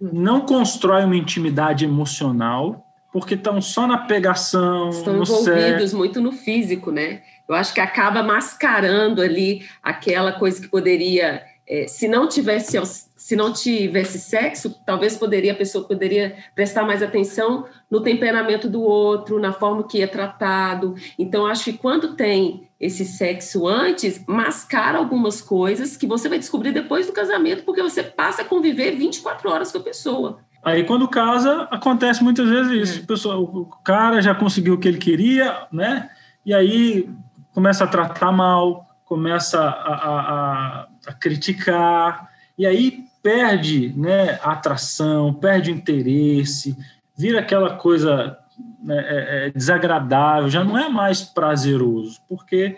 [0.00, 4.90] não constrói uma intimidade emocional, porque estão só na pegação.
[4.90, 7.22] Estão envolvidos muito no físico, né?
[7.48, 13.36] Eu acho que acaba mascarando ali aquela coisa que poderia, é, se não tivesse se
[13.36, 19.38] não tivesse sexo, talvez poderia a pessoa poderia prestar mais atenção no temperamento do outro,
[19.38, 20.94] na forma que é tratado.
[21.18, 26.72] Então acho que quando tem esse sexo antes, mascara algumas coisas que você vai descobrir
[26.72, 30.38] depois do casamento, porque você passa a conviver 24 horas com a pessoa.
[30.62, 33.00] Aí quando casa, acontece muitas vezes isso.
[33.00, 33.06] É.
[33.06, 36.08] Pessoa, o cara já conseguiu o que ele queria, né?
[36.46, 37.10] E aí
[37.52, 44.52] começa a tratar mal, começa a, a, a, a criticar, e aí perde né, a
[44.52, 46.76] atração, perde o interesse,
[47.16, 48.38] vira aquela coisa
[48.82, 52.76] né, é, é, desagradável, já não é mais prazeroso, porque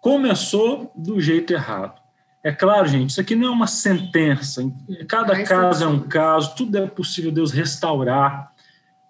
[0.00, 2.02] começou do jeito errado.
[2.42, 4.62] É claro, gente, isso aqui não é uma sentença,
[5.08, 8.52] cada caso é um caso, tudo é possível Deus restaurar,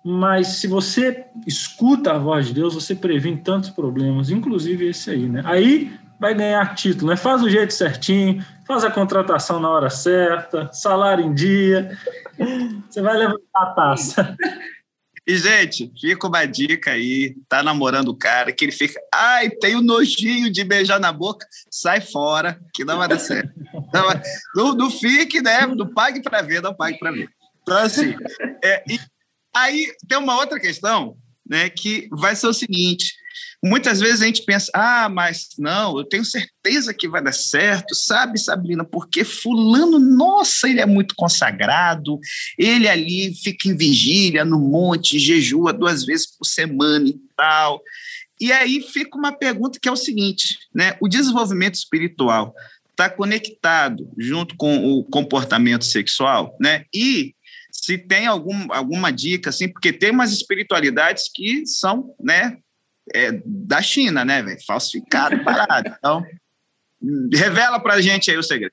[0.04, 5.26] mas se você escuta a voz de Deus, você previne tantos problemas, inclusive esse aí,
[5.26, 5.42] né?
[5.44, 7.16] Aí vai ganhar título, né?
[7.18, 11.98] Faz o jeito certinho, faz a contratação na hora certa, salário em dia,
[12.88, 14.36] você vai levantar a taça.
[15.26, 19.76] E, gente, fica uma dica aí, tá namorando o cara, que ele fica, ai, tem
[19.76, 23.52] o nojinho de beijar na boca, sai fora, que não vai dar certo.
[24.54, 25.66] Não, não fique, né?
[25.66, 27.28] Não pague para ver, não pague para ver.
[27.62, 28.14] Então, assim,
[28.62, 28.82] é,
[29.54, 33.14] aí tem uma outra questão, né, que vai ser o seguinte,
[33.66, 37.94] Muitas vezes a gente pensa, ah, mas não, eu tenho certeza que vai dar certo,
[37.94, 42.18] sabe, Sabrina, porque Fulano, nossa, ele é muito consagrado,
[42.58, 47.80] ele ali fica em vigília no monte, jejua duas vezes por semana e tal.
[48.38, 50.98] E aí fica uma pergunta que é o seguinte, né?
[51.00, 52.54] O desenvolvimento espiritual
[52.90, 56.84] está conectado junto com o comportamento sexual, né?
[56.94, 57.34] E
[57.72, 62.58] se tem algum, alguma dica, assim, porque tem umas espiritualidades que são, né,
[63.12, 64.58] é, da China, né, velho?
[64.66, 65.94] Falsificado, parado.
[65.98, 66.24] Então,
[67.32, 68.72] revela pra gente aí o segredo.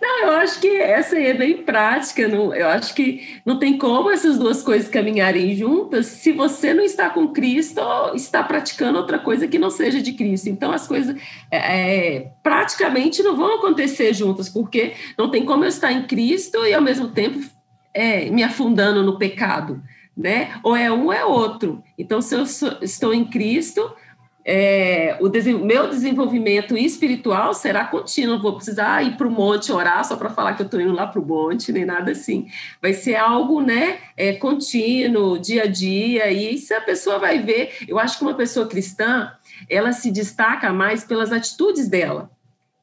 [0.00, 2.26] Não, eu acho que essa aí é bem prática.
[2.26, 6.82] Não, eu acho que não tem como essas duas coisas caminharem juntas se você não
[6.82, 10.48] está com Cristo ou está praticando outra coisa que não seja de Cristo.
[10.48, 11.14] Então, as coisas
[11.50, 16.64] é, é praticamente não vão acontecer juntas, porque não tem como eu estar em Cristo
[16.64, 17.38] e, ao mesmo tempo,
[17.92, 19.82] é, me afundando no pecado
[20.16, 20.58] né?
[20.62, 21.82] Ou é um ou é outro.
[21.98, 23.94] Então, se eu sou, estou em Cristo,
[24.44, 25.28] é, o
[25.64, 28.34] meu desenvolvimento espiritual será contínuo.
[28.34, 30.92] Não vou precisar ir para o monte orar só para falar que eu estou indo
[30.92, 32.48] lá para o monte, nem nada assim.
[32.80, 37.72] Vai ser algo né, é, contínuo, dia a dia, e isso a pessoa vai ver.
[37.86, 39.30] Eu acho que uma pessoa cristã
[39.68, 42.30] ela se destaca mais pelas atitudes dela,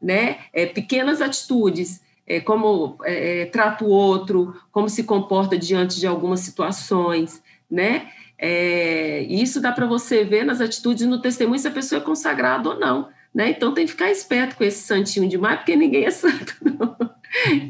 [0.02, 0.38] né?
[0.54, 6.06] É, pequenas atitudes é, como é, é, trata o outro, como se comporta diante de
[6.06, 8.12] algumas situações, né?
[8.38, 12.70] É, isso dá para você ver nas atitudes no testemunho se a pessoa é consagrada
[12.70, 13.50] ou não, né?
[13.50, 16.98] Então tem que ficar esperto com esse santinho demais, porque ninguém é santo, não.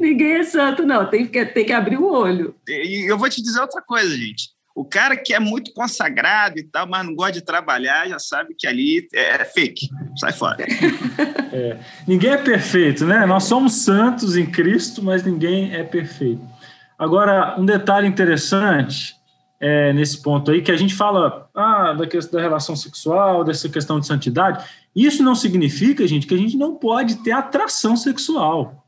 [0.00, 1.08] ninguém é santo, não.
[1.08, 2.54] Tem que, tem que abrir o olho.
[2.68, 4.50] E eu vou te dizer outra coisa, gente.
[4.78, 8.54] O cara que é muito consagrado e tal, mas não gosta de trabalhar, já sabe
[8.56, 9.88] que ali é fake.
[10.16, 10.64] Sai fora.
[11.50, 13.24] É, ninguém é perfeito, né?
[13.24, 16.42] Nós somos santos em Cristo, mas ninguém é perfeito.
[16.98, 19.16] Agora, um detalhe interessante
[19.58, 23.66] é, nesse ponto aí, que a gente fala ah, da, questão da relação sexual, dessa
[23.66, 24.62] questão de santidade.
[24.94, 28.84] Isso não significa, gente, que a gente não pode ter atração sexual.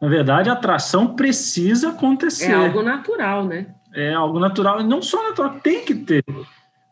[0.00, 2.52] Na verdade, a atração precisa acontecer.
[2.52, 3.66] É algo natural, né?
[3.94, 6.24] É algo natural, e não só natural, tem que ter.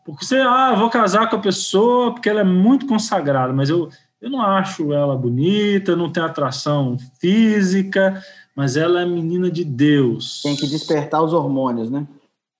[0.05, 3.89] Porque você, ah, vou casar com a pessoa porque ela é muito consagrada, mas eu,
[4.21, 8.21] eu não acho ela bonita, não tem atração física,
[8.55, 10.41] mas ela é menina de Deus.
[10.41, 12.05] Tem que despertar os hormônios, né?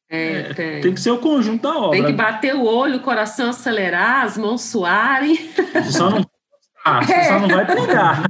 [0.10, 0.82] É, é, tem.
[0.82, 0.94] tem.
[0.94, 1.92] que ser o conjunto da obra.
[1.92, 5.36] Tem que bater o olho, o coração acelerar, as mãos suarem.
[5.74, 6.24] Você só não,
[6.86, 8.24] ah, você só não vai pegar.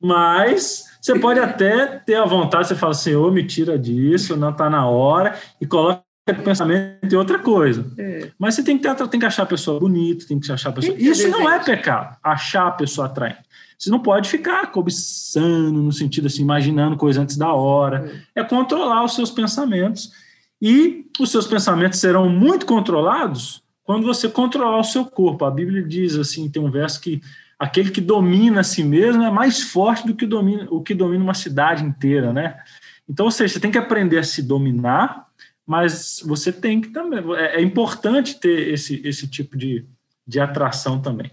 [0.00, 4.70] Mas você pode até ter a vontade, você fala, Senhor, me tira disso, não está
[4.70, 6.00] na hora, e coloca
[6.30, 7.84] o pensamento em outra coisa.
[7.98, 8.30] É.
[8.38, 10.72] Mas você tem que, ter, tem que achar a pessoa bonita, tem que achar a
[10.72, 10.96] pessoa.
[10.96, 13.42] Isso não é pecado, achar a pessoa atraente.
[13.76, 18.24] Você não pode ficar cobiçando, no sentido assim, imaginando coisas antes da hora.
[18.36, 18.40] É.
[18.42, 20.12] é controlar os seus pensamentos.
[20.60, 25.44] E os seus pensamentos serão muito controlados quando você controlar o seu corpo.
[25.44, 27.20] A Bíblia diz assim, tem um verso que
[27.62, 31.22] aquele que domina a si mesmo é mais forte do que domina, o que domina
[31.22, 32.60] uma cidade inteira, né?
[33.08, 35.28] Então, ou seja, você tem que aprender a se dominar,
[35.64, 37.22] mas você tem que também.
[37.36, 39.86] É, é importante ter esse, esse tipo de,
[40.26, 41.30] de atração também.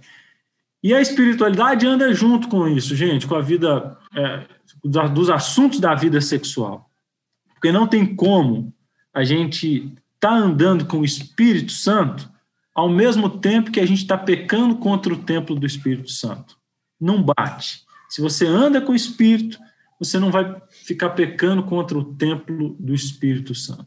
[0.83, 4.45] E a espiritualidade anda junto com isso, gente, com a vida, é,
[4.83, 6.91] dos assuntos da vida sexual.
[7.55, 8.71] Porque não tem como
[9.11, 9.77] a gente
[10.13, 12.29] estar tá andando com o Espírito Santo
[12.79, 16.57] ao mesmo tempo que a gente está pecando contra o templo do Espírito Santo.
[16.99, 17.83] Não bate.
[18.09, 19.59] Se você anda com o Espírito,
[19.99, 23.85] você não vai ficar pecando contra o templo do Espírito Santo.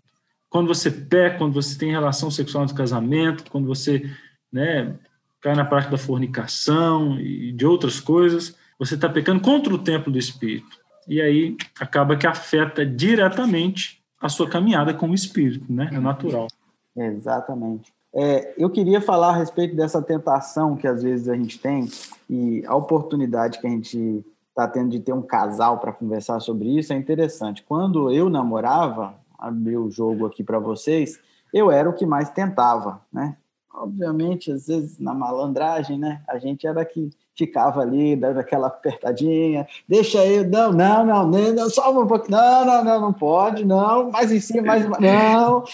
[0.50, 4.10] Quando você peca, quando você tem relação sexual no casamento, quando você
[4.52, 4.94] né,
[5.40, 10.12] cai na prática da fornicação e de outras coisas, você está pecando contra o templo
[10.12, 10.78] do Espírito.
[11.08, 15.88] E aí acaba que afeta diretamente a sua caminhada com o Espírito, né?
[15.90, 16.46] É natural.
[16.94, 17.90] Exatamente.
[18.14, 21.88] É, eu queria falar a respeito dessa tentação que às vezes a gente tem
[22.28, 26.78] e a oportunidade que a gente está tendo de ter um casal para conversar sobre
[26.78, 27.62] isso é interessante.
[27.62, 31.18] Quando eu namorava, abri o jogo aqui para vocês,
[31.54, 33.36] eu era o que mais tentava, né?
[33.74, 36.20] obviamente, às vezes na malandragem, né?
[36.28, 41.70] A gente era que ficava ali, dando aquela apertadinha, deixa eu, não, não, não, não,
[41.70, 45.64] só um pouquinho, não, não, não, não pode, não, mais em cima, mais, não.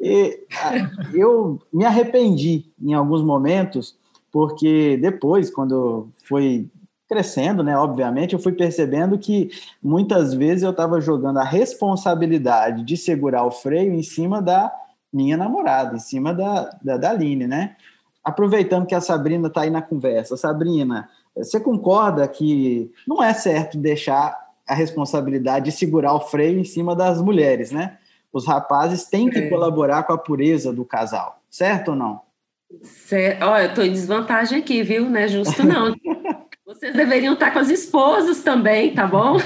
[0.00, 0.46] E
[1.14, 3.96] eu me arrependi em alguns momentos,
[4.30, 6.68] porque depois, quando foi
[7.08, 9.50] crescendo, né, obviamente, eu fui percebendo que
[9.82, 14.72] muitas vezes eu estava jogando a responsabilidade de segurar o freio em cima da
[15.12, 17.76] minha namorada, em cima da, da, da Aline, né?
[18.24, 20.36] Aproveitando que a Sabrina está aí na conversa.
[20.36, 24.36] Sabrina, você concorda que não é certo deixar
[24.66, 27.98] a responsabilidade de segurar o freio em cima das mulheres, né?
[28.36, 29.48] Os rapazes têm que é.
[29.48, 32.20] colaborar com a pureza do casal, certo ou não?
[32.82, 33.42] Certo.
[33.42, 35.08] Olha, eu estou em desvantagem aqui, viu?
[35.08, 35.94] Não é justo, não.
[36.66, 39.38] Vocês deveriam estar com as esposas também, tá bom?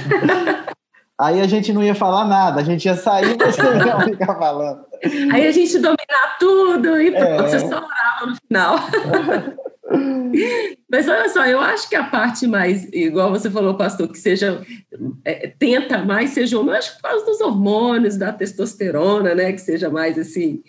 [1.16, 4.34] Aí a gente não ia falar nada, a gente ia sair e você ia ficar
[4.36, 4.86] falando.
[5.32, 7.42] Aí a gente dominar tudo e pronto, é.
[7.42, 8.76] você só orava no final.
[10.90, 14.64] Mas olha só, eu acho que a parte mais, igual você falou, pastor, que seja,
[15.24, 19.52] é, tenta mais seja homem, eu acho que por causa dos hormônios, da testosterona, né,
[19.52, 20.62] que seja mais assim.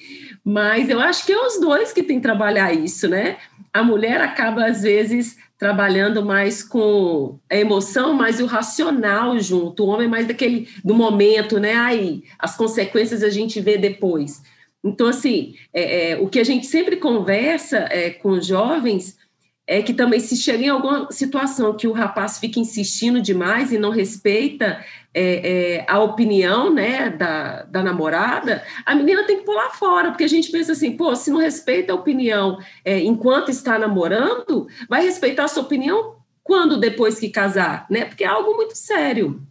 [0.44, 3.38] Mas eu acho que é os dois que têm que trabalhar isso, né?
[3.74, 9.84] A mulher acaba, às vezes, trabalhando mais com a emoção, mas o racional junto.
[9.84, 11.76] O homem é mais daquele do momento, né?
[11.76, 14.42] Aí as consequências a gente vê depois.
[14.84, 19.21] Então, assim, é, é, o que a gente sempre conversa é, com jovens
[19.68, 23.78] é que também se chega em alguma situação que o rapaz fica insistindo demais e
[23.78, 24.84] não respeita
[25.14, 30.24] é, é, a opinião né, da, da namorada, a menina tem que pular fora, porque
[30.24, 35.04] a gente pensa assim, pô, se não respeita a opinião é, enquanto está namorando, vai
[35.04, 38.06] respeitar a sua opinião quando depois que casar, né?
[38.06, 39.42] Porque é algo muito sério.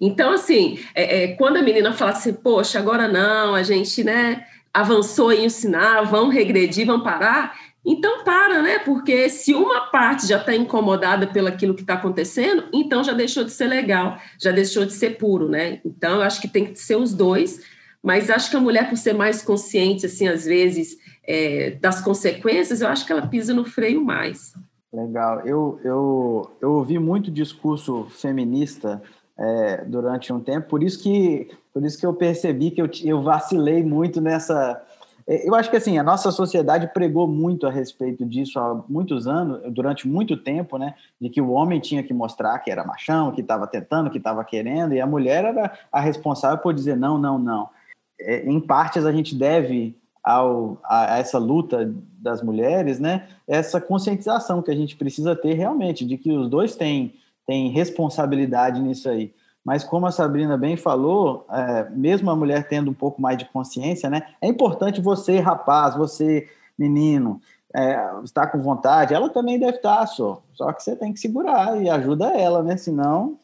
[0.00, 4.44] Então, assim, é, é, quando a menina fala assim, poxa, agora não, a gente, né,
[4.72, 8.78] avançou em ensinar, vamos regredir, vamos parar, então para, né?
[8.80, 13.44] Porque se uma parte já está incomodada pelo aquilo que está acontecendo, então já deixou
[13.44, 15.80] de ser legal, já deixou de ser puro, né?
[15.84, 17.60] Então eu acho que tem que ser os dois,
[18.02, 22.80] mas acho que a mulher, por ser mais consciente, assim, às vezes, é, das consequências,
[22.80, 24.54] eu acho que ela pisa no freio mais.
[24.92, 25.40] Legal.
[25.46, 29.00] Eu, eu, eu ouvi muito discurso feminista
[29.38, 33.22] é, durante um tempo, por isso que, por isso que eu percebi que eu, eu
[33.22, 34.82] vacilei muito nessa
[35.26, 39.60] eu acho que assim, a nossa sociedade pregou muito a respeito disso há muitos anos,
[39.72, 40.94] durante muito tempo, né?
[41.20, 44.44] De que o homem tinha que mostrar que era machão, que estava tentando, que estava
[44.44, 47.68] querendo, e a mulher era a responsável por dizer não, não, não.
[48.20, 53.28] É, em partes, a gente deve ao, a, a, essa luta das mulheres, né?
[53.48, 57.14] Essa conscientização que a gente precisa ter realmente, de que os dois têm,
[57.46, 59.32] têm responsabilidade nisso aí.
[59.64, 63.44] Mas como a Sabrina bem falou, é, mesmo a mulher tendo um pouco mais de
[63.46, 66.48] consciência, né, é importante você, rapaz, você,
[66.78, 67.40] menino,
[67.74, 70.42] é, estar com vontade, ela também deve estar, só.
[70.54, 72.76] Só que você tem que segurar e ajuda ela, né?
[72.76, 73.38] Senão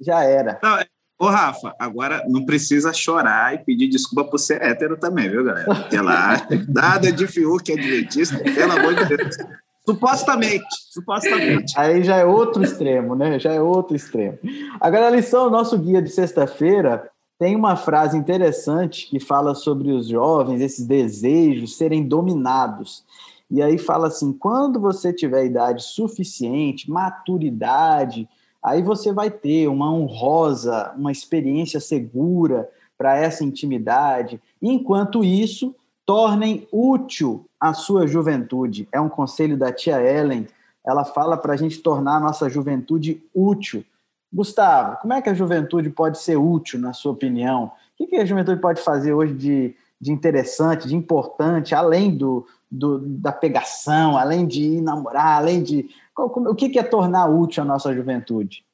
[0.00, 0.58] já era.
[0.62, 0.86] Não, é,
[1.22, 5.72] Ô, Rafa, agora não precisa chorar e pedir desculpa por ser hétero também, viu, galera?
[5.88, 6.48] Relaxa.
[6.68, 9.36] Nada de Fiuk adventista, pelo amor de Deus.
[9.84, 11.74] Supostamente, supostamente.
[11.76, 13.38] Aí já é outro extremo, né?
[13.38, 14.38] Já é outro extremo.
[14.80, 20.06] Agora, a lição, nosso guia de sexta-feira, tem uma frase interessante que fala sobre os
[20.06, 23.04] jovens, esses desejos serem dominados.
[23.50, 28.28] E aí fala assim: quando você tiver idade suficiente, maturidade,
[28.62, 34.40] aí você vai ter uma honrosa, uma experiência segura para essa intimidade.
[34.62, 35.74] Enquanto isso,
[36.06, 38.88] tornem útil a sua juventude.
[38.90, 40.48] É um conselho da tia Ellen.
[40.84, 43.84] Ela fala para a gente tornar a nossa juventude útil.
[44.32, 47.70] Gustavo, como é que a juventude pode ser útil, na sua opinião?
[48.00, 52.98] O que a juventude pode fazer hoje de, de interessante, de importante, além do, do,
[52.98, 55.88] da pegação, além de ir namorar, além de.
[56.18, 58.64] o que é tornar útil a nossa juventude?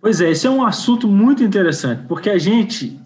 [0.00, 3.00] Pois é, esse é um assunto muito interessante, porque a gente,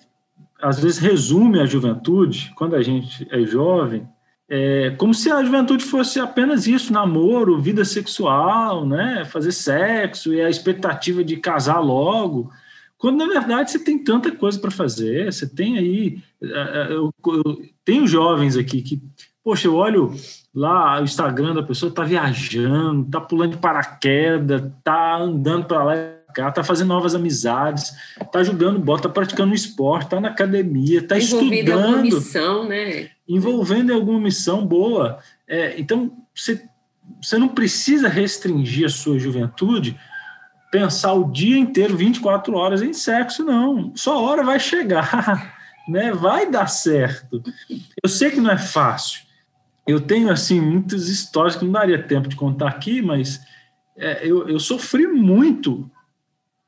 [0.63, 4.09] às vezes, resume a juventude, quando a gente é jovem,
[4.49, 10.41] é, como se a juventude fosse apenas isso, namoro, vida sexual, né, fazer sexo e
[10.41, 12.51] a expectativa de casar logo,
[12.97, 17.13] quando na verdade você tem tanta coisa para fazer, você tem aí, é, é, eu,
[17.27, 19.03] eu, tenho jovens aqui que,
[19.43, 20.15] poxa, eu olho
[20.55, 26.16] lá o Instagram da pessoa, tá viajando, tá pulando de paraquedas, tá andando para lá
[26.37, 27.95] cá, tá fazendo novas amizades,
[28.31, 31.65] tá jogando bola, tá praticando esporte, tá na academia, tá Envolvido estudando.
[31.65, 33.11] Envolvendo em alguma missão, né?
[33.27, 35.19] Envolvendo em alguma missão boa.
[35.49, 36.63] É, então, você,
[37.23, 39.99] você não precisa restringir a sua juventude,
[40.71, 43.97] pensar o dia inteiro, 24 horas em sexo, não.
[43.97, 45.57] Sua hora vai chegar,
[45.89, 46.13] né?
[46.13, 47.43] Vai dar certo.
[48.03, 49.23] Eu sei que não é fácil.
[49.87, 53.41] Eu tenho, assim, muitas histórias que não daria tempo de contar aqui, mas
[53.97, 55.91] é, eu, eu sofri muito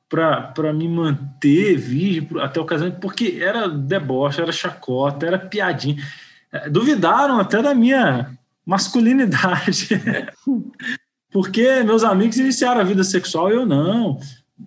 [0.09, 6.03] para me manter virgem até o casamento, porque era deboche, era chacota, era piadinha.
[6.51, 8.31] É, duvidaram até da minha
[8.65, 9.89] masculinidade.
[11.31, 14.19] porque meus amigos iniciaram a vida sexual e eu não.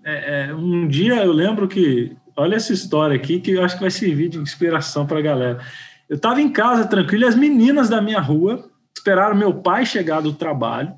[0.03, 3.81] É, é, um dia eu lembro que, olha essa história aqui, que eu acho que
[3.81, 5.59] vai servir de inspiração para a galera.
[6.07, 10.21] Eu estava em casa tranquilo e as meninas da minha rua esperaram meu pai chegar
[10.21, 10.93] do trabalho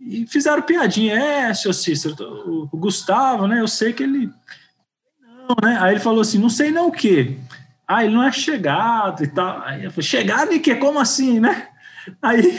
[0.00, 3.60] e fizeram piadinha, é, seu Cícero, o Gustavo, né?
[3.60, 4.30] Eu sei que ele.
[5.20, 5.78] Não, né?
[5.80, 7.36] Aí ele falou assim: não sei não o quê.
[7.88, 9.62] Ah, ele não é chegado e tal.
[9.62, 10.74] Aí eu falei: chegado e quê?
[10.74, 11.68] Como assim, né?
[12.20, 12.58] Aí,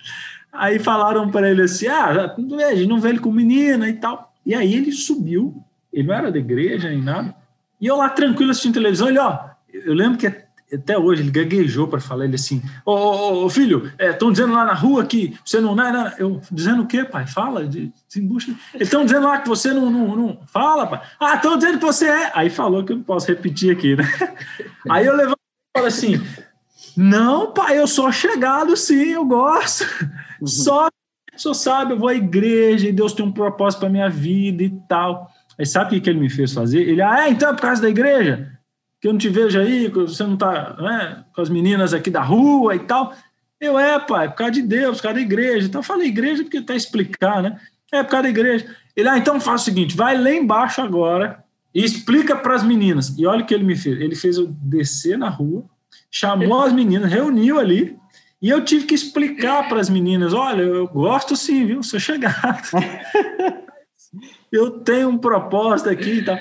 [0.52, 4.32] aí falaram para ele assim: ah, a gente não vê ele com menina e tal.
[4.44, 5.62] E aí ele subiu,
[5.92, 7.34] ele não era da igreja nem nada.
[7.78, 9.40] E eu lá tranquilo assistindo televisão, ele, ó,
[9.72, 10.26] eu lembro que
[10.72, 14.52] até hoje ele gaguejou para falar ele assim: Ô, ô, ô filho, estão é, dizendo
[14.52, 15.92] lá na rua que você não, é.
[15.92, 17.26] Não, eu dizendo o quê, pai?
[17.26, 17.66] Fala,
[18.08, 18.54] desembucha.
[18.74, 20.40] Eles estão dizendo lá que você não, não, não.
[20.46, 21.00] Fala, pai.
[21.18, 22.30] Ah, estão dizendo que você é.
[22.34, 24.04] Aí falou que eu não posso repetir aqui, né?
[24.90, 26.20] Aí eu levanto e falo assim:
[26.96, 29.84] Não, pai, eu sou chegado, sim, eu gosto.
[30.40, 30.46] Uhum.
[30.46, 30.88] Só,
[31.34, 34.70] só sabe, eu vou à igreja e Deus tem um propósito para minha vida e
[34.86, 35.30] tal.
[35.58, 36.82] Aí sabe o que ele me fez fazer?
[36.82, 38.57] Ele, ah, é, então é por causa da igreja?
[39.00, 42.22] Que eu não te vejo aí, você não está né, com as meninas aqui da
[42.22, 43.14] rua e tal.
[43.60, 45.66] Eu, é, pai, por causa de Deus, por causa da igreja.
[45.66, 47.60] Então, eu falei igreja porque está explicar, né?
[47.92, 48.74] É, por causa da igreja.
[48.94, 51.42] Ele, ah, então faz o seguinte, vai lá embaixo agora
[51.74, 53.16] e explica para as meninas.
[53.18, 54.00] E olha o que ele me fez.
[54.00, 55.64] Ele fez eu descer na rua,
[56.10, 57.96] chamou as meninas, reuniu ali,
[58.40, 61.82] e eu tive que explicar para as meninas: olha, eu gosto sim, viu?
[61.82, 62.68] Sou chegado.
[64.50, 66.38] eu tenho um propósito aqui e tal.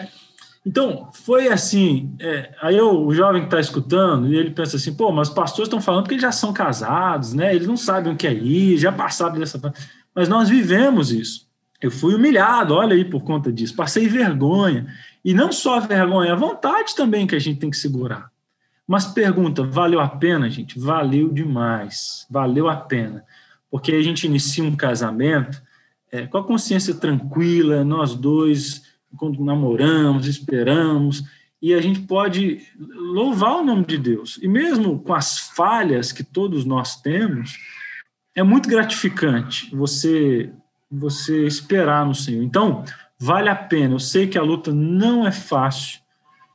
[0.68, 2.14] Então, foi assim.
[2.20, 5.34] É, aí eu, o jovem que está escutando, e ele pensa assim: pô, mas os
[5.34, 7.56] pastores estão falando que eles já são casados, né?
[7.56, 9.62] Eles não sabem o que é ir, já passaram dessa.
[10.14, 11.48] Mas nós vivemos isso.
[11.82, 13.78] Eu fui humilhado, olha aí, por conta disso.
[13.78, 14.94] Passei vergonha.
[15.24, 18.30] E não só a vergonha, a vontade também que a gente tem que segurar.
[18.86, 20.78] Mas pergunta: valeu a pena, gente?
[20.78, 22.28] Valeu demais.
[22.30, 23.24] Valeu a pena.
[23.72, 25.62] Porque a gente inicia um casamento
[26.12, 31.24] é, com a consciência tranquila, nós dois quando namoramos, esperamos,
[31.62, 34.40] e a gente pode louvar o nome de Deus.
[34.42, 37.58] E mesmo com as falhas que todos nós temos,
[38.36, 40.52] é muito gratificante você
[40.90, 42.42] você esperar no Senhor.
[42.44, 42.86] Então,
[43.20, 43.96] vale a pena.
[43.96, 46.00] Eu sei que a luta não é fácil.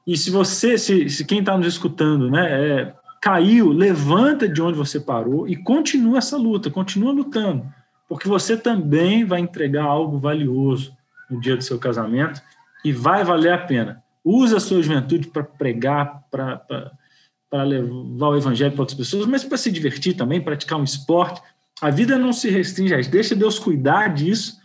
[0.06, 4.78] E se você, se, se quem está nos escutando, né, é, caiu, levanta de onde
[4.78, 7.66] você parou e continua essa luta, continua lutando,
[8.08, 10.96] porque você também vai entregar algo valioso
[11.30, 12.40] no dia do seu casamento
[12.84, 14.02] e vai valer a pena.
[14.24, 19.58] Use a sua juventude para pregar, para levar o evangelho para outras pessoas, mas para
[19.58, 21.42] se divertir também, praticar um esporte.
[21.80, 23.10] A vida não se restringe a isso.
[23.10, 24.60] Deixa Deus cuidar disso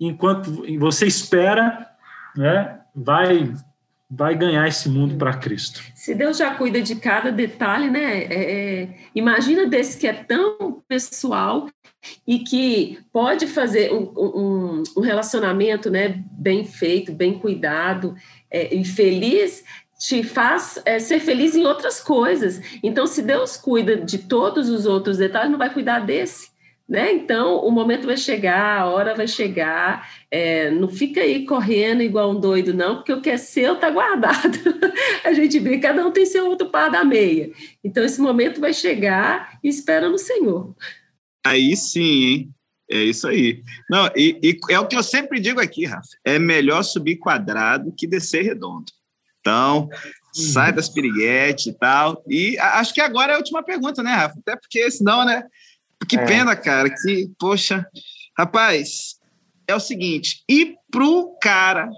[0.00, 1.88] enquanto você espera,
[2.36, 3.52] né, vai
[4.10, 5.82] vai ganhar esse mundo para Cristo.
[5.94, 8.24] Se Deus já cuida de cada detalhe, né?
[8.24, 8.52] É,
[8.82, 11.68] é, imagina desse que é tão pessoal
[12.26, 18.14] e que pode fazer um, um, um relacionamento, né, bem feito, bem cuidado
[18.50, 19.64] é, e feliz
[19.98, 22.60] te faz é, ser feliz em outras coisas.
[22.82, 26.50] Então, se Deus cuida de todos os outros detalhes, não vai cuidar desse.
[26.88, 27.12] Né?
[27.12, 32.30] Então, o momento vai chegar, a hora vai chegar, é, não fica aí correndo igual
[32.30, 34.58] um doido, não, porque o que é seu está guardado.
[35.22, 37.50] a gente vê, cada um tem seu outro par da meia.
[37.84, 40.74] Então, esse momento vai chegar e espera no Senhor.
[41.46, 42.50] Aí sim, hein?
[42.90, 43.62] É isso aí.
[43.90, 46.08] Não, e, e, é o que eu sempre digo aqui, Rafa.
[46.24, 48.90] É melhor subir quadrado que descer redondo.
[49.40, 49.90] Então,
[50.32, 52.22] sai das piriguetes e tal.
[52.26, 54.38] E acho que agora é a última pergunta, né, Rafa?
[54.38, 55.44] Até porque senão, né?
[56.06, 56.24] Que é.
[56.24, 57.86] pena, cara, que, poxa.
[58.36, 59.16] Rapaz,
[59.66, 61.90] é o seguinte, e pro cara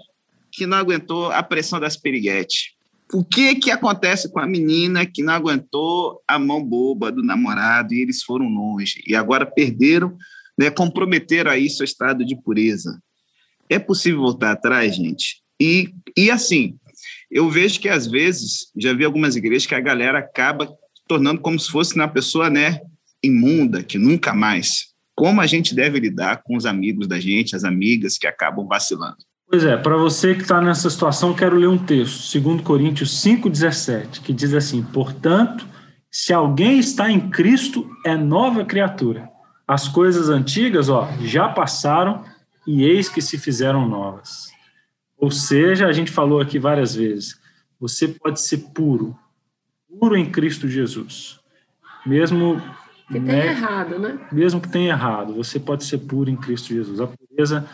[0.51, 2.71] que não aguentou a pressão das piriguetes,
[3.13, 7.93] o que que acontece com a menina que não aguentou a mão boba do namorado
[7.93, 10.17] e eles foram longe e agora perderam,
[10.57, 13.01] né, comprometeram aí seu estado de pureza?
[13.69, 15.41] É possível voltar atrás, gente?
[15.61, 16.77] E, e assim,
[17.29, 20.69] eu vejo que às vezes, já vi algumas igrejas que a galera acaba
[21.07, 22.81] tornando como se fosse uma pessoa, né,
[23.23, 24.91] imunda, que nunca mais.
[25.15, 29.17] Como a gente deve lidar com os amigos da gente, as amigas que acabam vacilando?
[29.47, 34.21] Pois é, para você que está nessa situação, quero ler um texto, 2 Coríntios 5,17,
[34.21, 35.67] que diz assim: Portanto,
[36.09, 39.29] se alguém está em Cristo, é nova criatura.
[39.67, 42.23] As coisas antigas, ó, já passaram
[42.65, 44.49] e eis que se fizeram novas.
[45.17, 47.39] Ou seja, a gente falou aqui várias vezes,
[47.79, 49.17] você pode ser puro,
[49.87, 51.39] puro em Cristo Jesus.
[52.05, 52.61] Mesmo
[53.11, 54.19] que né, tenha errado, né?
[54.31, 56.99] Mesmo que tenha errado, você pode ser puro em Cristo Jesus.
[56.99, 57.65] A pureza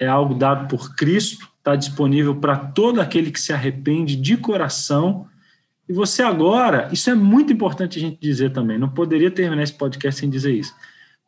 [0.00, 5.26] é algo dado por Cristo, está disponível para todo aquele que se arrepende de coração.
[5.88, 9.74] E você agora, isso é muito importante a gente dizer também, não poderia terminar esse
[9.74, 10.74] podcast sem dizer isso.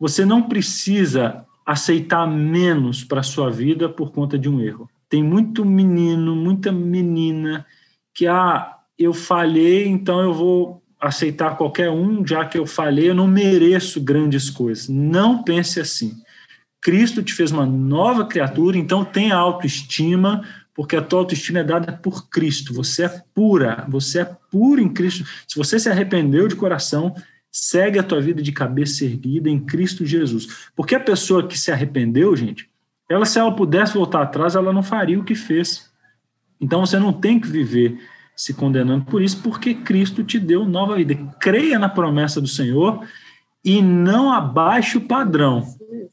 [0.01, 4.89] Você não precisa aceitar menos para a sua vida por conta de um erro.
[5.09, 7.65] Tem muito menino, muita menina
[8.13, 13.15] que, ah, eu falhei, então eu vou aceitar qualquer um, já que eu falhei, eu
[13.15, 14.89] não mereço grandes coisas.
[14.89, 16.15] Não pense assim.
[16.81, 20.43] Cristo te fez uma nova criatura, então tenha autoestima,
[20.75, 22.75] porque a tua autoestima é dada por Cristo.
[22.75, 25.25] Você é pura, você é puro em Cristo.
[25.47, 27.15] Se você se arrependeu de coração,
[27.51, 30.69] segue a tua vida de cabeça erguida em Cristo Jesus.
[30.75, 32.69] Porque a pessoa que se arrependeu, gente,
[33.09, 35.91] ela se ela pudesse voltar atrás, ela não faria o que fez.
[36.61, 37.99] Então você não tem que viver
[38.37, 41.15] se condenando por isso, porque Cristo te deu nova vida.
[41.39, 43.07] Creia na promessa do Senhor
[43.65, 45.65] e não abaixe o padrão.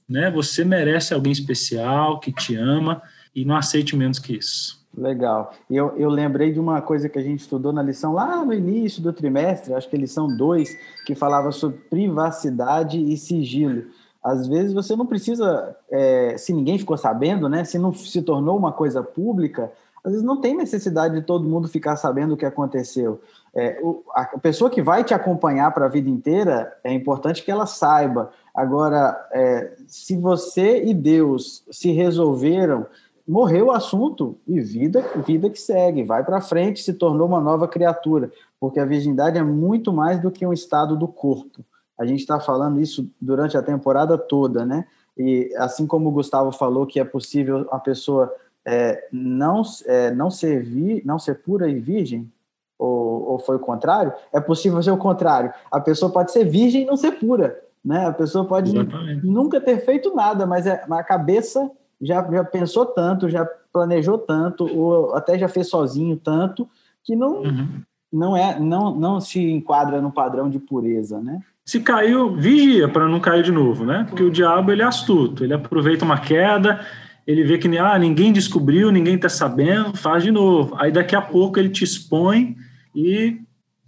[0.07, 0.29] Né?
[0.31, 3.01] Você merece alguém especial que te ama
[3.35, 4.81] e não aceite menos que isso.
[4.95, 5.53] Legal.
[5.69, 9.01] Eu, eu lembrei de uma coisa que a gente estudou na lição lá no início
[9.01, 13.85] do trimestre, acho que é lição 2, que falava sobre privacidade e sigilo.
[14.21, 17.63] Às vezes você não precisa, é, se ninguém ficou sabendo, né?
[17.63, 19.71] Se não se tornou uma coisa pública,
[20.03, 23.21] às vezes não tem necessidade de todo mundo ficar sabendo o que aconteceu.
[23.53, 27.51] É, o, a pessoa que vai te acompanhar para a vida inteira, é importante que
[27.51, 28.31] ela saiba.
[28.53, 32.85] Agora, é, se você e Deus se resolveram,
[33.27, 37.67] morreu o assunto e vida, vida que segue, vai para frente, se tornou uma nova
[37.67, 41.63] criatura, porque a virgindade é muito mais do que um estado do corpo.
[41.97, 44.85] A gente está falando isso durante a temporada toda, né?
[45.17, 48.33] E assim como o Gustavo falou que é possível a pessoa
[48.65, 52.31] é, não, é, não, ser vi, não ser pura e virgem,
[52.77, 55.53] ou, ou foi o contrário, é possível ser o contrário.
[55.71, 57.59] A pessoa pode ser virgem e não ser pura.
[57.83, 58.07] Né?
[58.07, 59.25] A pessoa pode Exatamente.
[59.25, 64.65] nunca ter feito nada, mas é, a cabeça já, já pensou tanto, já planejou tanto,
[64.65, 66.67] ou até já fez sozinho tanto,
[67.03, 67.67] que não, uhum.
[68.11, 71.39] não, é, não, não se enquadra no padrão de pureza, né?
[71.63, 74.05] Se caiu, vigia para não cair de novo, né?
[74.09, 76.81] Porque o diabo ele é astuto, ele aproveita uma queda,
[77.25, 80.75] ele vê que ah, ninguém descobriu, ninguém está sabendo, faz de novo.
[80.77, 82.55] Aí daqui a pouco ele te expõe
[82.95, 83.39] e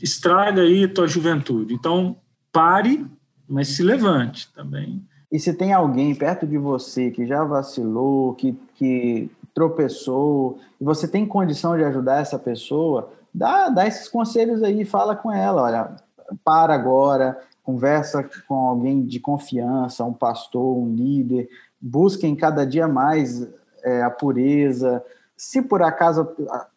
[0.02, 1.74] estraga aí a tua juventude.
[1.74, 2.18] Então,
[2.52, 3.06] pare,
[3.48, 5.02] mas se levante também.
[5.32, 11.08] E se tem alguém perto de você que já vacilou, que, que tropeçou, e você
[11.08, 15.96] tem condição de ajudar essa pessoa, dá, dá esses conselhos aí, fala com ela, olha,
[16.44, 21.50] para agora, conversa com alguém de confiança, um pastor, um líder,
[21.84, 23.46] busquem cada dia mais
[23.84, 25.04] é, a pureza,
[25.36, 26.30] se por acaso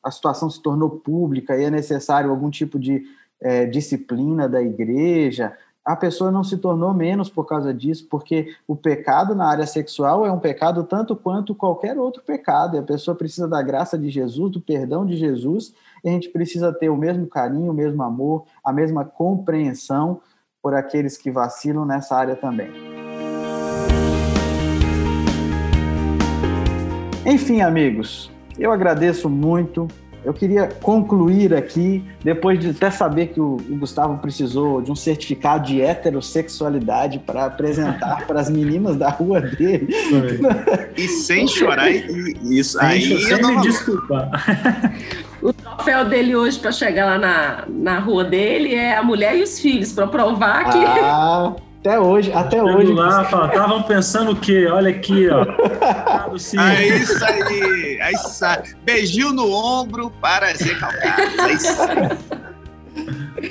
[0.03, 3.05] a, situação se tornou pública e é necessário algum tipo de
[3.41, 8.75] é, disciplina da igreja, a pessoa não se tornou menos por causa disso, porque o
[8.75, 13.17] pecado na área sexual é um pecado tanto quanto qualquer outro pecado, e a pessoa
[13.17, 16.97] precisa da graça de Jesus, do perdão de Jesus, e a gente precisa ter o
[16.97, 20.21] mesmo carinho, o mesmo amor, a mesma compreensão
[20.61, 23.06] por aqueles que vacilam nessa área também.
[27.27, 29.89] Enfim, amigos, eu agradeço muito.
[30.25, 35.67] Eu queria concluir aqui, depois de até saber que o, Gustavo precisou de um certificado
[35.67, 39.89] de heterossexualidade para apresentar para as meninas da rua dele.
[40.97, 44.31] E sem chorar, isso sem aí sem me desculpar.
[45.43, 49.43] O troféu dele hoje para chegar lá na, na rua dele é a mulher e
[49.43, 50.79] os filhos, para provar que.
[50.79, 51.55] Ah,
[51.87, 52.93] Até hoje, até Chego hoje.
[52.93, 54.67] lá, estavam pensando o quê?
[54.67, 55.45] Olha aqui, ó.
[56.35, 58.75] É isso aí, é isso aí.
[58.85, 61.39] Beijinho no ombro para Zé Calcados.
[61.39, 62.19] É isso aí.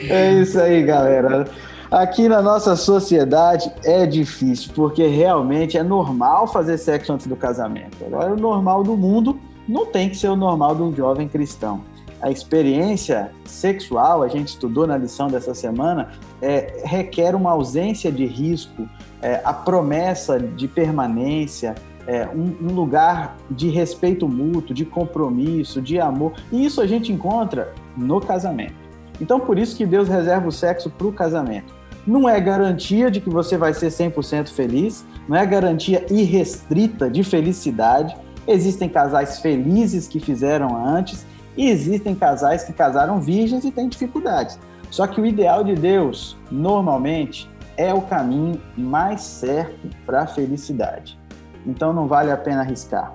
[0.09, 1.47] É isso aí, galera.
[1.89, 8.03] Aqui na nossa sociedade é difícil, porque realmente é normal fazer sexo antes do casamento.
[8.05, 11.81] Agora, o normal do mundo não tem que ser o normal de um jovem cristão.
[12.25, 16.09] A experiência sexual, a gente estudou na lição dessa semana,
[16.41, 18.89] é, requer uma ausência de risco,
[19.21, 21.75] é, a promessa de permanência,
[22.07, 26.33] é, um, um, lugar de respeito mútuo, de compromisso, de amor.
[26.51, 28.73] E isso a gente encontra no casamento.
[29.21, 31.75] Então, por isso que Deus reserva o sexo para o casamento.
[32.07, 37.23] Não é garantia de que você vai ser 100% feliz, não é garantia irrestrita de
[37.23, 38.17] felicidade.
[38.47, 41.23] Existem casais felizes que fizeram antes
[41.57, 44.59] e existem casais que casaram virgens e têm dificuldades.
[44.91, 51.19] Só que o ideal de Deus, normalmente, é o caminho mais certo para a felicidade.
[51.65, 53.11] Então não vale a pena arriscar.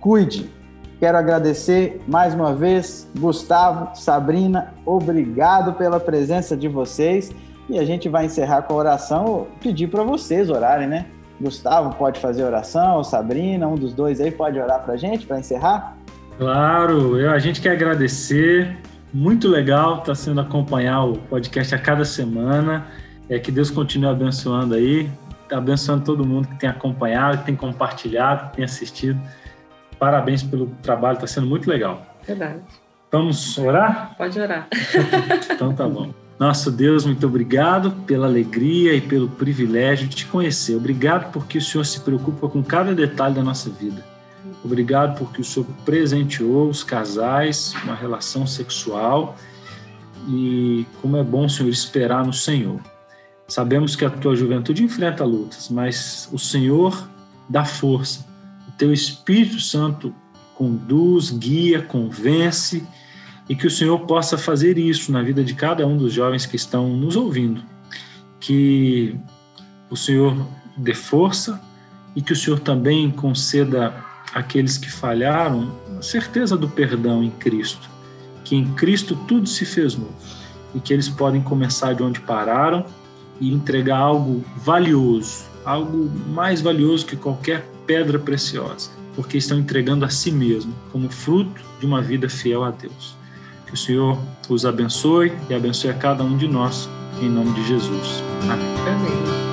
[0.00, 0.50] Cuide.
[0.98, 7.30] Quero agradecer mais uma vez, Gustavo, Sabrina, obrigado pela presença de vocês.
[7.68, 11.06] E a gente vai encerrar com a oração, pedir para vocês orarem, né?
[11.40, 15.38] Gustavo pode fazer oração, Sabrina, um dos dois aí pode orar para a gente, para
[15.38, 15.95] encerrar?
[16.38, 18.76] Claro, eu, a gente quer agradecer.
[19.12, 22.86] Muito legal estar tá sendo acompanhar o podcast a cada semana.
[23.28, 25.10] É que Deus continue abençoando aí,
[25.50, 29.18] abençoando todo mundo que tem acompanhado, que tem compartilhado, que tem assistido.
[29.98, 32.06] Parabéns pelo trabalho, está sendo muito legal.
[32.26, 32.60] Verdade.
[33.10, 34.14] Vamos orar?
[34.18, 34.68] Pode orar.
[35.50, 36.12] então tá bom.
[36.38, 40.76] Nosso Deus, muito obrigado pela alegria e pelo privilégio de te conhecer.
[40.76, 44.04] Obrigado porque o Senhor se preocupa com cada detalhe da nossa vida.
[44.66, 49.36] Obrigado porque o Senhor presenteou os casais uma relação sexual
[50.28, 52.80] e como é bom, Senhor, esperar no Senhor.
[53.46, 57.08] Sabemos que a tua juventude enfrenta lutas, mas o Senhor
[57.48, 58.26] dá força.
[58.66, 60.12] O teu Espírito Santo
[60.56, 62.84] conduz, guia, convence
[63.48, 66.56] e que o Senhor possa fazer isso na vida de cada um dos jovens que
[66.56, 67.62] estão nos ouvindo.
[68.40, 69.14] Que
[69.88, 70.36] o Senhor
[70.76, 71.60] dê força
[72.16, 77.88] e que o Senhor também conceda àqueles que falharam a certeza do perdão em Cristo,
[78.44, 80.14] que em Cristo tudo se fez novo
[80.74, 82.84] e que eles podem começar de onde pararam
[83.40, 90.10] e entregar algo valioso, algo mais valioso que qualquer pedra preciosa, porque estão entregando a
[90.10, 93.14] si mesmo como fruto de uma vida fiel a Deus.
[93.66, 94.18] Que o Senhor
[94.48, 96.88] os abençoe e abençoe a cada um de nós,
[97.20, 98.22] em nome de Jesus.
[98.42, 98.66] Amém.
[98.86, 99.45] Amém.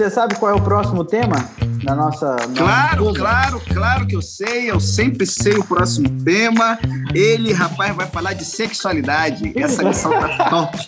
[0.00, 1.36] Você sabe qual é o próximo tema?
[1.84, 2.36] na nossa.
[2.56, 4.70] Claro, nossa claro, claro que eu sei.
[4.70, 6.78] Eu sempre sei o próximo tema.
[7.14, 9.52] Ele, rapaz, vai falar de sexualidade.
[9.56, 10.78] Essa lição tá top.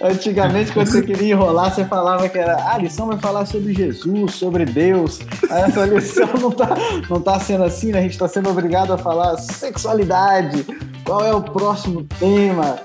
[0.02, 3.72] Antigamente, quando você queria enrolar, você falava que era ah, a lição vai falar sobre
[3.74, 5.20] Jesus, sobre Deus.
[5.50, 6.76] Essa lição não tá,
[7.08, 8.00] não tá sendo assim, né?
[8.00, 10.66] A gente está sendo obrigado a falar sexualidade.
[11.04, 12.78] Qual é o próximo tema?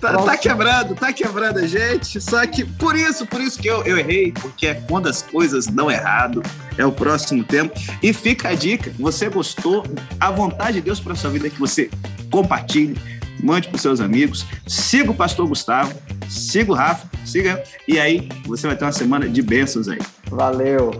[0.00, 2.20] Tá, tá, quebrando, tá quebrando a gente.
[2.20, 5.66] Só que por isso, por isso que eu, eu errei, porque é quando as coisas
[5.66, 6.42] dão errado,
[6.78, 7.78] é o próximo tempo.
[8.02, 9.84] E fica a dica: você gostou,
[10.18, 11.90] a vontade de Deus para sua vida é que você
[12.30, 12.98] compartilhe,
[13.42, 15.92] mande para seus amigos, siga o pastor Gustavo,
[16.28, 19.98] siga o Rafa, siga, e aí você vai ter uma semana de bênçãos aí.
[20.30, 20.98] Valeu.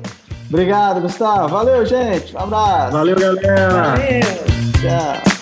[0.49, 1.49] Obrigado, Gustavo.
[1.49, 2.35] Valeu, gente.
[2.35, 2.93] Um abraço.
[2.93, 3.73] Valeu, galera.
[3.73, 4.21] Valeu.
[4.81, 5.40] Tchau.